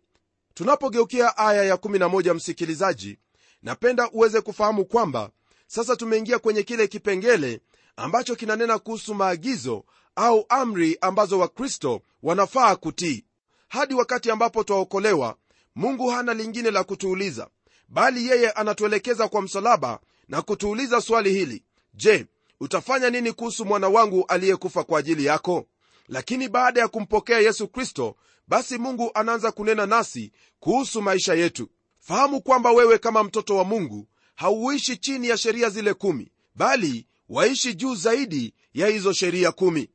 Tunapogeukia 0.55 1.37
aya 1.37 1.75
ya11 1.75 2.35
msikilizaji 2.35 3.19
napenda 3.62 4.11
uweze 4.11 4.41
kufahamu 4.41 4.85
kwamba 4.85 5.31
sasa 5.67 5.97
tumeingia 5.97 6.39
kwenye 6.39 6.62
kile 6.62 6.89
kipengele 6.89 7.61
ambacho 7.97 8.37
kinanena 8.37 8.79
kuhusu 8.79 9.15
maagizo 9.15 9.85
au 10.16 10.46
amri 10.48 10.98
ambazo 11.00 11.38
wakristo 11.38 12.02
wanafaa 12.22 12.76
kutii. 12.76 13.24
Hadi 13.68 13.94
wakati 13.94 14.31
ambapo 14.31 14.64
twaokolewa 14.64 15.37
mungu 15.74 16.09
hana 16.09 16.35
lingine 16.35 16.70
la 16.70 16.85
kutuuliza 16.85 17.48
bali 17.88 18.26
yeye 18.29 18.50
anatuelekeza 18.50 19.29
kwa 19.29 19.42
msalaba 19.42 20.00
na 20.29 20.42
kutuuliza 20.42 21.00
swali 21.00 21.33
hili. 21.33 21.62
Je 21.94 22.26
utafanya 22.61 23.11
nini 23.11 23.33
kuhusu 23.33 23.64
mwana 23.64 23.88
wangu 23.88 24.24
aliyekufa 24.29 24.85
kwa 24.85 24.98
ajili 24.98 25.24
yako? 25.24 25.66
Lakini 26.09 26.48
baada 26.48 26.81
ya 26.81 26.88
kumpokea 26.88 27.38
yesu 27.38 27.68
kristo 27.68 28.16
basi 28.48 28.79
mungu 28.79 29.11
anaanza 29.14 29.52
kunena 29.52 29.87
nasi 29.87 30.33
kuhusu 30.61 31.02
maisha 31.02 31.35
yetu. 31.35 31.68
Fahamu 32.00 32.40
kwamba 32.42 32.70
wewe 32.72 32.98
kama 32.98 33.24
mtoto 33.24 33.57
wa 33.57 33.64
mungu 33.64 34.09
hauishi 34.35 34.96
chini 34.96 35.29
ya 35.29 35.37
sheria 35.37 35.70
zile 35.70 35.94
kumi 35.94 36.33
bali 36.55 37.07
waishi 37.29 37.74
juu 37.74 37.94
zaidi 37.94 38.55
ya 38.74 38.87
hizo 38.87 39.12
sheria 39.12 39.52
kumi 39.52 39.90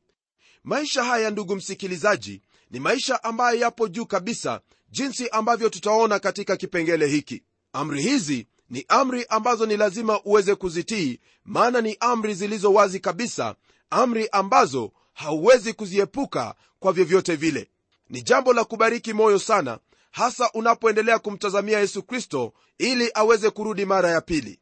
maisha 0.64 1.04
haya 1.04 1.30
ndugu 1.30 1.56
msikilizaji 1.56 2.42
ni 2.70 2.80
maisha 2.80 3.24
ambayo 3.24 3.58
yapo 3.60 3.88
juu 3.88 4.06
kabisa 4.06 4.60
jinsi 4.90 5.28
ambavyo 5.28 5.68
tutaona 5.68 6.18
katika 6.18 6.56
kipengele 6.56 7.06
hiki. 7.06 7.42
Amri 7.72 8.02
hizi 8.02 8.46
ni 8.70 8.84
amri 8.88 9.26
ambazo 9.28 9.66
ni 9.66 9.76
lazima 9.76 10.22
uweze 10.24 10.54
kuzitii 10.54 11.20
maana 11.44 11.80
ni 11.80 11.96
amri 12.00 12.34
zilizo 12.34 12.72
wazi 12.72 13.00
kabisa 13.00 13.54
amri 13.90 14.28
ambazo 14.32 14.92
hauwezi 15.12 15.72
kuziepuka 15.72 16.54
kwa 16.78 16.92
vyovyote 16.92 17.36
vile. 17.36 17.68
Ni 18.10 18.22
jambo 18.22 18.52
la 18.52 18.64
kubariki 18.64 19.12
moyo 19.12 19.38
sana 19.38 19.78
hasa 20.10 20.50
unapoendelea 20.54 21.18
kumtazamia 21.18 21.80
yesu 21.80 22.02
kristo 22.02 22.52
ili 22.78 23.10
aweze 23.14 23.50
kurudi 23.50 23.84
mara 23.84 24.10
ya 24.10 24.20
pili. 24.20 24.58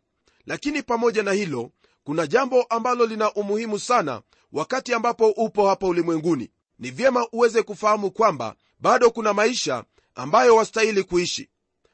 Lakini 0.47 0.83
pamoja 0.83 1.23
na 1.23 1.33
hilo 1.33 1.71
kuna 2.11 2.27
jambo 2.27 2.63
ambalo 2.63 3.07
lina 3.07 3.33
umuhimu 3.33 3.79
sana 3.79 4.23
wakati 4.53 4.95
ambapo 4.95 5.31
upo 5.31 5.69
hapa 5.69 5.87
ulimwenguni. 5.87 6.51
Ni 6.79 6.91
vyema 6.91 7.27
uweze 7.33 7.63
kufahamu 7.63 8.11
kwamba 8.11 8.55
bado 8.81 9.11
kuna 9.11 9.33
maisha 9.35 9.85
ambayo 10.15 10.57
wastahili 10.57 11.03
kuishi. 11.05 11.49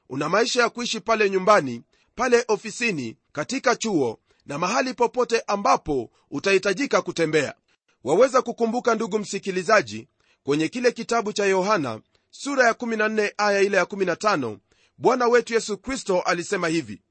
Una 0.09 0.29
maisha 0.29 0.62
ya 0.62 0.68
kuishi 0.68 1.00
pale 1.00 1.31
nyumbani 1.31 1.83
pale 2.14 2.44
ofisini 2.48 3.16
katika 3.33 3.76
chuo 3.76 4.18
na 4.46 4.59
mahali 4.59 4.94
popote 4.94 5.42
ambapo 5.46 6.11
utahitajika 6.31 7.02
kutembea. 7.02 7.55
Waweza 8.05 8.42
kukumbuka 8.42 8.94
ndugu 8.94 9.18
msikilizaji 9.18 10.09
kwenye 10.42 10.68
kile 10.68 10.92
kitabu 10.92 11.33
cha 11.33 11.44
yohana 11.46 12.00
sura 12.31 12.66
ya 12.66 12.72
14 12.72 13.33
aya 13.38 13.61
ile 13.61 13.76
ya 13.76 13.85
15 13.85 14.59
bwana 14.98 15.29
wetu 15.29 15.55
yesu 15.55 15.79
kristo 15.79 16.20
alisema 16.20 16.68
hivi 16.68 17.02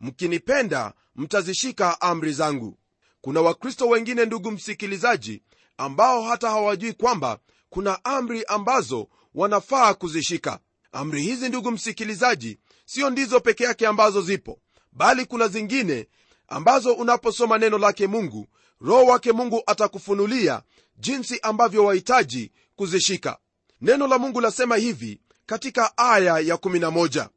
mkinipenda 0.00 0.92
mtazishika 1.16 2.00
amri 2.00 2.32
zangu. 2.32 2.78
Kuna 3.20 3.40
wakristo 3.40 3.88
wengine 3.88 4.24
ndugu 4.24 4.50
msikilizaji 4.50 5.42
ambao 5.76 6.22
hata 6.22 6.50
hawajui 6.50 6.92
kwamba 6.92 7.38
kuna 7.70 8.04
amri 8.04 8.44
ambazo 8.44 9.08
wanafaa 9.34 9.94
kuzishika. 9.94 10.58
Amri 10.92 11.22
hizi 11.22 11.48
ndugu 11.48 11.70
msikilizaji 11.70 12.58
sio 12.84 13.10
ndizo 13.10 13.40
peke 13.40 13.64
yake 13.64 13.86
ambazo 13.86 14.22
zipo 14.22 14.58
bali 14.92 15.24
kuna 15.26 15.48
zingine 15.48 16.08
ambazo 16.48 16.92
unaposoma 16.92 17.58
neno 17.58 17.78
lake 17.78 18.06
mungu 18.06 18.46
roho 18.80 19.04
wake 19.04 19.32
mungu 19.32 19.62
atakufunulia 19.66 20.62
jinsi 20.96 21.40
ambavyo 21.42 21.84
wahitaji 21.84 22.52
kuzishika. 22.76 23.38
Neno 23.80 24.06
la 24.06 24.18
mungu 24.18 24.40
lasema 24.40 24.76
hivi 24.76 25.20
katika 25.46 25.98
aya 25.98 26.38
ya 26.38 26.54
11 26.56 27.28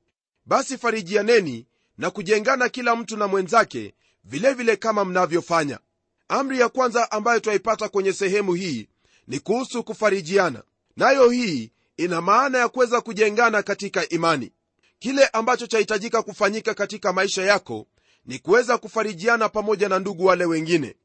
basi 0.45 0.77
farijianeni 0.77 1.67
na 1.97 2.09
kujengana 2.11 2.69
kila 2.69 2.95
mtu 2.95 3.17
na 3.17 3.27
mwenzake 3.27 3.93
vilevile 4.23 4.53
vile 4.53 4.75
kama 4.75 5.05
mnavyofanya. 5.05 5.79
Amri 6.27 6.59
ya 6.59 6.69
kwanza 6.69 7.11
ambayo 7.11 7.39
twaipata 7.39 7.89
kwenye 7.89 8.13
sehemu 8.13 8.53
hii 8.53 8.87
ni 9.27 9.39
kuhusu 9.39 9.83
kufarijiana. 9.83 10.63
Nayo 10.97 11.29
hii 11.29 11.71
ina 11.97 12.21
maana 12.21 12.57
ya 12.57 12.69
kuweza 12.69 13.01
kujengana 13.01 13.63
katika 13.63 14.09
imani. 14.09 14.51
Kile 14.99 15.25
ambacho 15.27 15.67
chahitajika 15.67 16.21
kufanyika 16.21 16.73
katika 16.73 17.13
maisha 17.13 17.41
yako 17.43 17.87
ni 18.25 18.39
kuweza 18.39 18.77
kufarijiana 18.77 19.49
pamoja 19.49 19.89
na 19.89 19.99
ndugu 19.99 20.25
wale 20.25 20.45
wengine. 20.45 20.95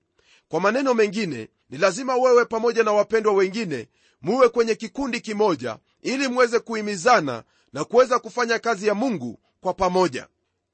Kwa 0.48 0.60
maneno 0.60 0.94
mengine 0.94 1.48
ni 1.70 1.78
lazima 1.78 2.16
wewe 2.16 2.44
pamoja 2.44 2.82
na 2.82 2.92
wapendwa 2.92 3.32
wengine 3.32 3.88
muwe 4.22 4.48
kwenye 4.48 4.74
kikundi 4.74 5.20
kimoja 5.20 5.78
ili 6.02 6.28
muweze 6.28 6.58
kuhimizana 6.58 7.42
na 7.72 7.84
kuweza 7.84 8.18
kufanya 8.18 8.58
kazi 8.58 8.86
ya 8.86 8.94
mungu 8.94 9.40
kwa 9.60 9.74
pamoja 9.74 10.28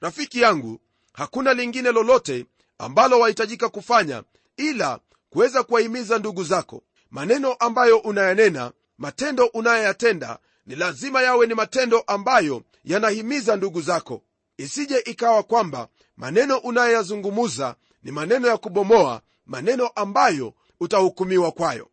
rafiki 0.05 0.40
yangu 0.40 0.81
hakuna 1.12 1.55
lingine 1.55 1.93
lolote 1.93 2.47
ambalo 2.79 3.21
wahitajika 3.21 3.69
kufanya 3.69 4.23
ila 4.57 5.01
kuweza 5.31 5.62
kuwahimiza 5.62 6.19
ndugu 6.19 6.45
zako. 6.45 6.83
Maneno 7.11 7.53
ambayo 7.53 7.99
unayanena 7.99 8.73
matendo 8.99 9.47
unayoyatenda 9.47 10.38
ni 10.67 10.75
lazima 10.77 11.23
yawe 11.23 11.47
ni 11.47 11.55
matendo 11.55 12.01
ambayo 12.01 12.62
yanahimiza 12.85 13.57
ndugu 13.57 13.81
zako. 13.81 14.23
Isije 14.57 14.99
ikawa 14.99 15.43
kwamba 15.43 15.88
maneno 16.17 16.57
unayoyazungumuza 16.59 17.75
ni 18.03 18.11
maneno 18.12 18.49
ya 18.49 18.57
kubomoa 18.57 19.21
maneno 19.47 19.87
ambayo 19.87 20.55
utahukumiwa 20.81 21.53
kwayo. 21.53 21.90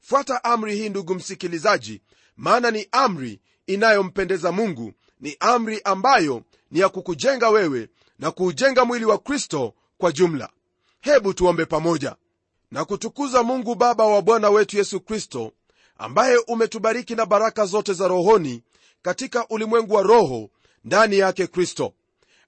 Fuata 0.00 0.44
amri 0.44 0.76
hii 0.76 0.88
ndugu 0.88 1.14
msikilizaji 1.14 2.02
maana 2.36 2.70
ni 2.70 2.88
amri 2.92 3.40
inayompendeza 3.66 4.52
mungu 4.52 4.92
ni 5.20 5.36
amri 5.40 5.80
ambayo 5.84 6.42
ni 6.74 6.80
ya 6.80 6.88
kukujenga 6.88 7.48
wewe 7.50 7.88
na 8.18 8.30
kuujenga 8.30 8.84
mwili 8.84 9.04
wa 9.04 9.18
kristo 9.18 9.74
kwa 9.98 10.12
jumla. 10.12 10.48
Hebu 11.00 11.34
tuombe 11.34 11.64
pamoja 11.66 12.16
na 12.70 12.84
kutukuza 12.84 13.42
mungu 13.42 13.74
baba 13.74 14.04
wa 14.06 14.22
bwana 14.22 14.50
wetu 14.50 14.76
yesu 14.76 15.00
kristo 15.00 15.52
ambaye 15.98 16.36
umetubariki 16.36 17.14
na 17.14 17.26
baraka 17.26 17.66
zote 17.66 17.92
za 17.92 18.08
rohoni 18.08 18.62
katika 19.02 19.48
ulimwengu 19.48 19.94
wa 19.94 20.02
roho 20.02 20.50
ndani 20.84 21.18
yake 21.18 21.46
kristo. 21.46 21.92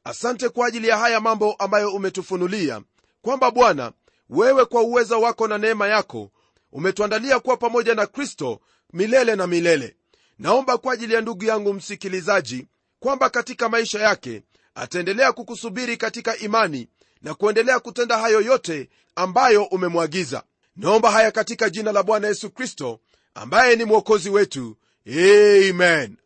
Asante 0.04 0.48
kwa 0.48 0.66
ajili 0.66 0.88
ya 0.88 0.96
haya 0.98 1.20
mambo 1.20 1.52
ambayo 1.52 1.90
umetufunulia 1.92 2.82
kwamba 3.22 3.50
bwana 3.50 3.92
wewe 4.30 4.64
kwa 4.64 4.82
uweza 4.82 5.16
wako 5.18 5.48
na 5.48 5.58
neema 5.58 5.88
yako 5.88 6.30
umetuandalia 6.72 7.40
kuwa 7.40 7.56
pamoja 7.56 7.94
na 7.94 8.06
kristo 8.06 8.60
milele 8.92 9.36
na 9.36 9.46
milele. 9.46 9.96
Naomba 10.38 10.78
kwa 10.78 10.92
ajili 10.92 11.14
ya 11.14 11.20
ndugu 11.20 11.44
yangu 11.44 11.72
msikilizaji 11.74 12.66
kwamba 13.00 13.30
katika 13.30 13.68
maisha 13.68 13.98
yake 14.00 14.42
ataendelea 14.74 15.32
kukusubiri 15.32 15.96
katika 15.96 16.36
imani 16.36 16.88
na 17.22 17.34
kuendelea 17.34 17.80
kutenda 17.80 18.18
hayo 18.18 18.40
yote 18.40 18.88
ambayo 19.14 19.64
umemwagiza. 19.64 20.42
Naomba 20.76 21.10
haya 21.10 21.30
katika 21.30 21.70
jina 21.70 21.92
la 21.92 22.02
bwana 22.02 22.28
yesu 22.28 22.50
kristo 22.50 23.00
ambaye 23.34 23.76
ni 23.76 23.84
mwokozi 23.84 24.30
wetu. 24.30 24.76
Amen. 25.06 26.16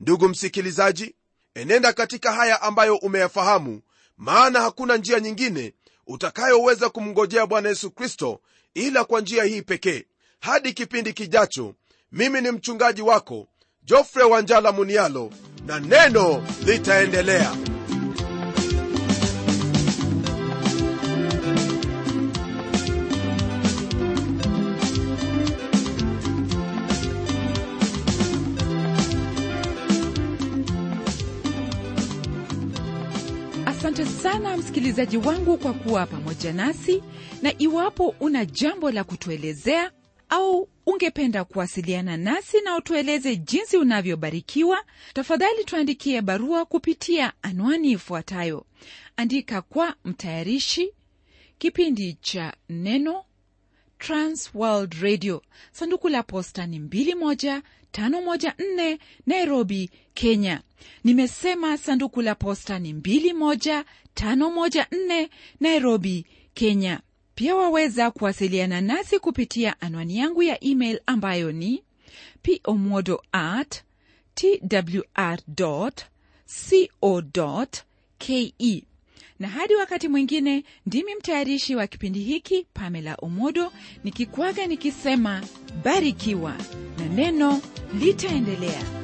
Ndugu 0.00 0.28
msikilizaji 0.28 1.14
enenda 1.54 1.92
katika 1.92 2.32
haya 2.32 2.62
ambayo 2.62 2.96
umeyafahamu 2.96 3.82
maana 4.16 4.60
hakuna 4.60 4.96
njia 4.96 5.20
nyingine 5.20 5.74
utakayoweza 6.06 6.88
kumngojea 6.90 7.46
bwana 7.46 7.68
yesu 7.68 7.90
kristo 7.90 8.40
ila 8.74 9.04
kwa 9.04 9.20
njia 9.20 9.44
hii 9.44 9.62
pekee. 9.62 10.04
Hadi 10.40 10.72
kipindi 10.72 11.12
kijacho 11.12 11.74
mimi 12.12 12.40
ni 12.40 12.50
mchungaji 12.50 13.02
wako 13.02 13.48
jofre 13.88 14.22
wanjala 14.24 14.72
munialo 14.72 15.30
na 15.66 15.80
neno 15.80 16.42
litaendelea. 16.66 17.52
Asante 33.66 34.06
sana 34.06 34.56
msikilizaji 34.56 35.16
wangu 35.16 35.58
kwa 35.58 35.72
kuwa 35.72 36.06
pamoja 36.06 36.52
nasi 36.52 37.02
na 37.42 37.52
iwapo 37.58 38.14
una 38.20 38.44
jambo 38.44 38.90
la 38.90 39.04
kutuelezea 39.04 39.90
au 40.28 40.68
ungependa 40.86 41.44
kuwasiliana 41.44 42.16
nasi 42.16 42.60
na 42.60 42.76
utueleze 42.76 43.36
jinsi 43.36 43.76
unavyobarikiwa 43.76 44.84
tafadhali 45.14 45.64
tuandikie 45.64 46.22
barua 46.22 46.64
kupitia 46.64 47.32
anwani 47.42 47.90
ifuatayo. 47.90 48.66
Andika 49.16 49.62
kwa 49.62 49.94
mtayarishi 50.04 50.92
kipindi 51.58 52.12
cha 52.20 52.54
neno 52.68 53.24
transworld 53.98 54.94
radio. 54.94 55.42
Sanduku 55.72 56.08
la 56.08 56.22
posta 56.22 56.66
ni 56.66 56.78
21514 56.78 58.98
nairobi 59.26 59.90
kenya. 60.14 60.62
Nimesema 61.04 61.78
sanduku 61.78 62.22
la 62.22 62.34
posta 62.34 62.78
ni 62.78 62.92
21514 62.92 65.28
nairobi 65.60 66.26
kenya 66.54 67.00
pia 67.38 67.56
waweza 67.56 68.10
kuwasiliana 68.10 68.80
nasi 68.80 69.18
kupitia 69.18 69.80
anwani 69.80 70.18
yangu 70.18 70.42
ya 70.42 70.64
email 70.64 71.00
ambayo 71.06 71.52
ni 71.52 71.82
pomodo 72.42 73.22
at 73.32 73.82
twr 74.34 75.38
co 75.56 75.90
ke 78.18 78.54
na 79.38 79.48
hadi 79.48 79.74
wakati 79.74 80.08
mwingine 80.08 80.64
ndimi 80.86 81.14
mtayarishi 81.14 81.76
wa 81.76 81.86
kipindi 81.86 82.20
hiki 82.20 82.66
pamela 82.74 83.14
omodo 83.14 83.72
nikikwaga 84.04 84.66
nikisema 84.66 85.42
barikiwa 85.84 86.56
na 86.98 87.06
neno 87.06 87.60
litaendelea 88.00 88.97